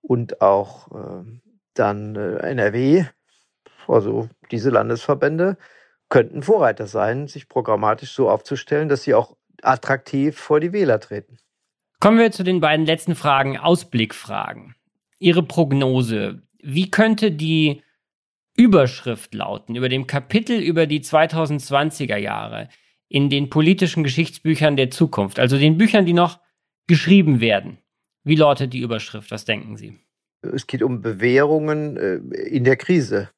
[0.01, 1.41] und auch ähm,
[1.73, 3.05] dann NRW.
[3.87, 5.57] Also diese Landesverbände
[6.09, 11.37] könnten Vorreiter sein, sich programmatisch so aufzustellen, dass sie auch attraktiv vor die Wähler treten.
[11.99, 14.75] Kommen wir zu den beiden letzten Fragen, Ausblickfragen.
[15.19, 16.43] Ihre Prognose.
[16.61, 17.81] Wie könnte die
[18.55, 22.69] Überschrift lauten über dem Kapitel über die 2020er Jahre
[23.07, 26.39] in den politischen Geschichtsbüchern der Zukunft, also den Büchern, die noch
[26.87, 27.77] geschrieben werden?
[28.23, 29.31] Wie lautet die Überschrift?
[29.31, 29.97] Was denken Sie?
[30.41, 32.15] Es geht um Bewährungen äh,
[32.47, 33.29] in der Krise.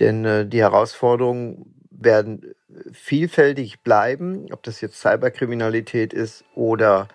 [0.00, 2.54] Denn äh, die Herausforderungen werden
[2.92, 7.08] vielfältig bleiben, ob das jetzt Cyberkriminalität ist oder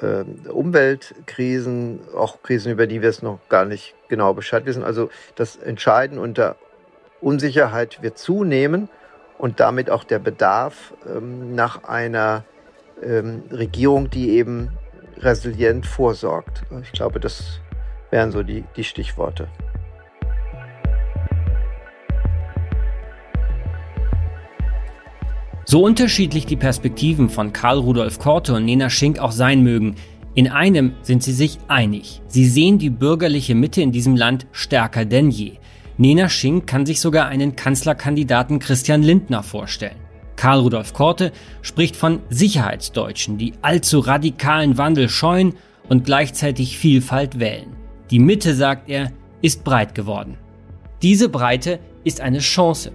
[0.00, 4.84] äh, Umweltkrisen, auch Krisen, über die wir es noch gar nicht genau Bescheid wissen.
[4.84, 6.56] Also das Entscheiden unter
[7.20, 8.88] Unsicherheit wird zunehmen
[9.38, 12.44] und damit auch der Bedarf ähm, nach einer
[13.02, 14.70] ähm, Regierung, die eben
[15.18, 16.62] resilient vorsorgt.
[16.82, 17.60] Ich glaube, das
[18.10, 19.48] wären so die, die Stichworte.
[25.70, 29.96] So unterschiedlich die Perspektiven von Karl Rudolf Korte und Nena Schink auch sein mögen,
[30.34, 32.22] in einem sind sie sich einig.
[32.26, 35.58] Sie sehen die bürgerliche Mitte in diesem Land stärker denn je.
[35.98, 39.98] Nena Schink kann sich sogar einen Kanzlerkandidaten Christian Lindner vorstellen.
[40.36, 45.52] Karl Rudolf Korte spricht von Sicherheitsdeutschen, die allzu radikalen Wandel scheuen
[45.86, 47.76] und gleichzeitig Vielfalt wählen.
[48.10, 49.12] Die Mitte, sagt er,
[49.42, 50.38] ist breit geworden.
[51.02, 52.92] Diese Breite ist eine Chance.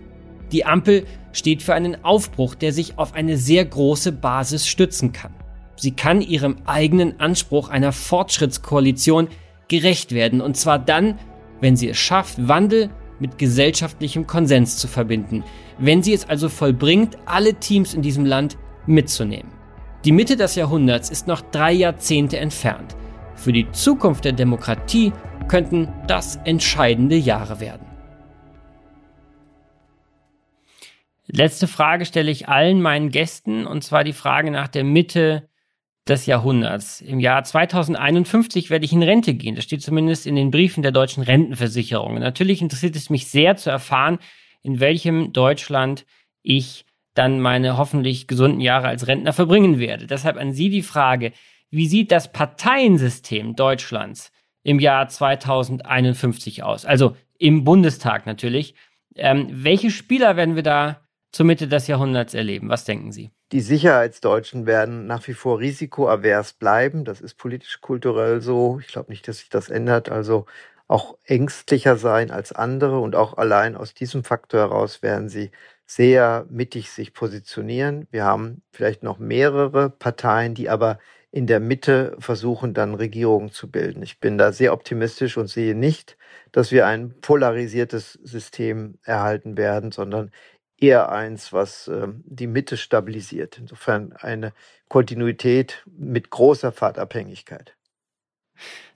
[0.51, 5.33] Die Ampel steht für einen Aufbruch, der sich auf eine sehr große Basis stützen kann.
[5.75, 9.27] Sie kann ihrem eigenen Anspruch einer Fortschrittskoalition
[9.67, 11.19] gerecht werden, und zwar dann,
[11.59, 15.43] wenn sie es schafft, Wandel mit gesellschaftlichem Konsens zu verbinden,
[15.79, 19.51] wenn sie es also vollbringt, alle Teams in diesem Land mitzunehmen.
[20.05, 22.95] Die Mitte des Jahrhunderts ist noch drei Jahrzehnte entfernt.
[23.35, 25.13] Für die Zukunft der Demokratie
[25.47, 27.92] könnten das entscheidende Jahre werden.
[31.35, 35.49] Letzte Frage stelle ich allen meinen Gästen, und zwar die Frage nach der Mitte
[36.07, 37.01] des Jahrhunderts.
[37.01, 39.55] Im Jahr 2051 werde ich in Rente gehen.
[39.55, 42.19] Das steht zumindest in den Briefen der deutschen Rentenversicherung.
[42.19, 44.19] natürlich interessiert es mich sehr zu erfahren,
[44.61, 46.05] in welchem Deutschland
[46.43, 50.05] ich dann meine hoffentlich gesunden Jahre als Rentner verbringen werde.
[50.05, 51.31] Deshalb an Sie die Frage,
[51.71, 54.31] wie sieht das Parteiensystem Deutschlands
[54.61, 56.85] im Jahr 2051 aus?
[56.85, 58.75] Also im Bundestag natürlich.
[59.15, 61.02] Ähm, welche Spieler werden wir da
[61.33, 62.69] zur Mitte des Jahrhunderts erleben?
[62.69, 63.31] Was denken Sie?
[63.51, 67.03] Die Sicherheitsdeutschen werden nach wie vor risikoavers bleiben.
[67.03, 68.79] Das ist politisch-kulturell so.
[68.79, 70.09] Ich glaube nicht, dass sich das ändert.
[70.09, 70.45] Also
[70.87, 75.51] auch ängstlicher sein als andere und auch allein aus diesem Faktor heraus werden sie
[75.85, 78.07] sehr mittig sich positionieren.
[78.11, 80.99] Wir haben vielleicht noch mehrere Parteien, die aber
[81.31, 84.03] in der Mitte versuchen, dann Regierungen zu bilden.
[84.03, 86.15] Ich bin da sehr optimistisch und sehe nicht,
[86.51, 90.29] dass wir ein polarisiertes System erhalten werden, sondern
[90.83, 93.57] eher eins, was ähm, die Mitte stabilisiert.
[93.57, 94.51] Insofern eine
[94.89, 97.75] Kontinuität mit großer Fahrtabhängigkeit.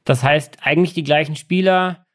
[0.04, 2.06] Das heißt, eigentlich die gleichen Spieler,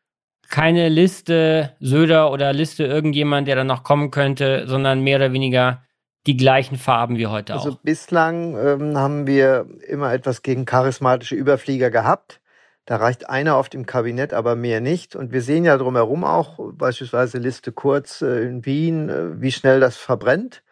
[0.51, 5.83] keine Liste Söder oder Liste irgendjemand, der dann noch kommen könnte, sondern mehr oder weniger
[6.27, 7.67] die gleichen Farben wie heute also auch.
[7.73, 12.42] Also bislang ähm, haben wir immer etwas gegen charismatische Überflieger gehabt.
[12.85, 15.15] Da reicht einer auf dem Kabinett, aber mehr nicht.
[15.15, 19.79] Und wir sehen ja drumherum auch, beispielsweise Liste Kurz äh, in Wien, äh, wie schnell
[19.81, 20.63] das verbrennt,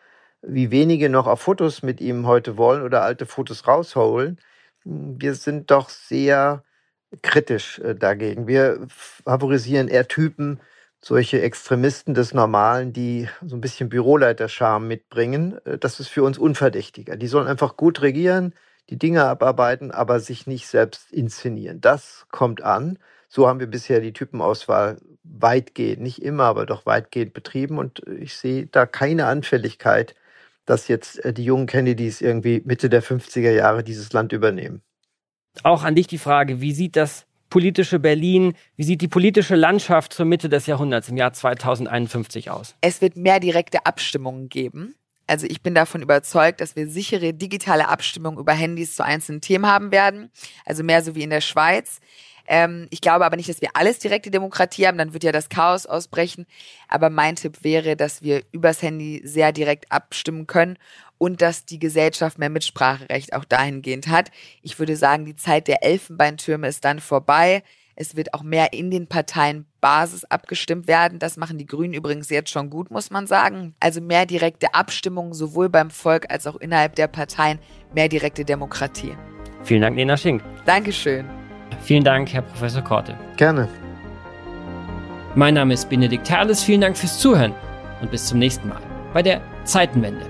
[0.43, 4.41] wie wenige noch auf Fotos mit ihm heute wollen oder alte Fotos rausholen.
[4.85, 6.65] Wir sind doch sehr
[7.23, 8.49] kritisch äh, dagegen.
[8.49, 10.61] Wir favorisieren eher Typen,
[11.01, 15.59] solche Extremisten des Normalen, die so ein bisschen Büroleiterscham mitbringen.
[15.81, 17.17] Das ist für uns unverdächtiger.
[17.17, 18.55] Die sollen einfach gut regieren,
[18.91, 21.81] die Dinge abarbeiten, aber sich nicht selbst inszenieren.
[21.81, 22.99] Das kommt an.
[23.29, 27.79] So haben wir bisher die Typenauswahl weitgehend, nicht immer, aber doch weitgehend betrieben.
[27.79, 30.17] Und ich sehe da keine Anfälligkeit,
[30.67, 34.83] dass jetzt äh, die jungen Kennedys irgendwie Mitte der 50er Jahre dieses Land übernehmen.
[35.63, 40.13] Auch an dich die Frage, wie sieht das politische Berlin, wie sieht die politische Landschaft
[40.13, 42.77] zur Mitte des Jahrhunderts im Jahr 2051 aus?
[42.81, 44.95] Es wird mehr direkte Abstimmungen geben.
[45.31, 49.65] Also ich bin davon überzeugt, dass wir sichere digitale Abstimmung über Handys zu einzelnen Themen
[49.65, 50.33] haben werden.
[50.65, 52.01] Also mehr so wie in der Schweiz.
[52.49, 55.49] Ähm, ich glaube aber nicht, dass wir alles direkte Demokratie haben, dann wird ja das
[55.49, 56.47] Chaos ausbrechen.
[56.89, 60.77] Aber mein Tipp wäre, dass wir übers Handy sehr direkt abstimmen können
[61.17, 64.33] und dass die Gesellschaft mehr Mitspracherecht auch dahingehend hat.
[64.63, 67.63] Ich würde sagen, die Zeit der Elfenbeintürme ist dann vorbei.
[67.97, 71.19] Es wird auch mehr in den Parteien Basis abgestimmt werden.
[71.19, 73.75] Das machen die Grünen übrigens jetzt schon gut, muss man sagen.
[73.81, 77.59] Also mehr direkte Abstimmung sowohl beim Volk als auch innerhalb der Parteien,
[77.95, 79.17] mehr direkte Demokratie.
[79.63, 80.43] Vielen Dank, Lena Schink.
[80.65, 81.29] Dankeschön.
[81.83, 83.19] Vielen Dank, Herr Professor Korte.
[83.37, 83.69] Gerne.
[85.35, 86.63] Mein Name ist Benedikt Herles.
[86.63, 87.55] Vielen Dank fürs Zuhören
[88.01, 88.81] und bis zum nächsten Mal
[89.13, 90.30] bei der Zeitenwende.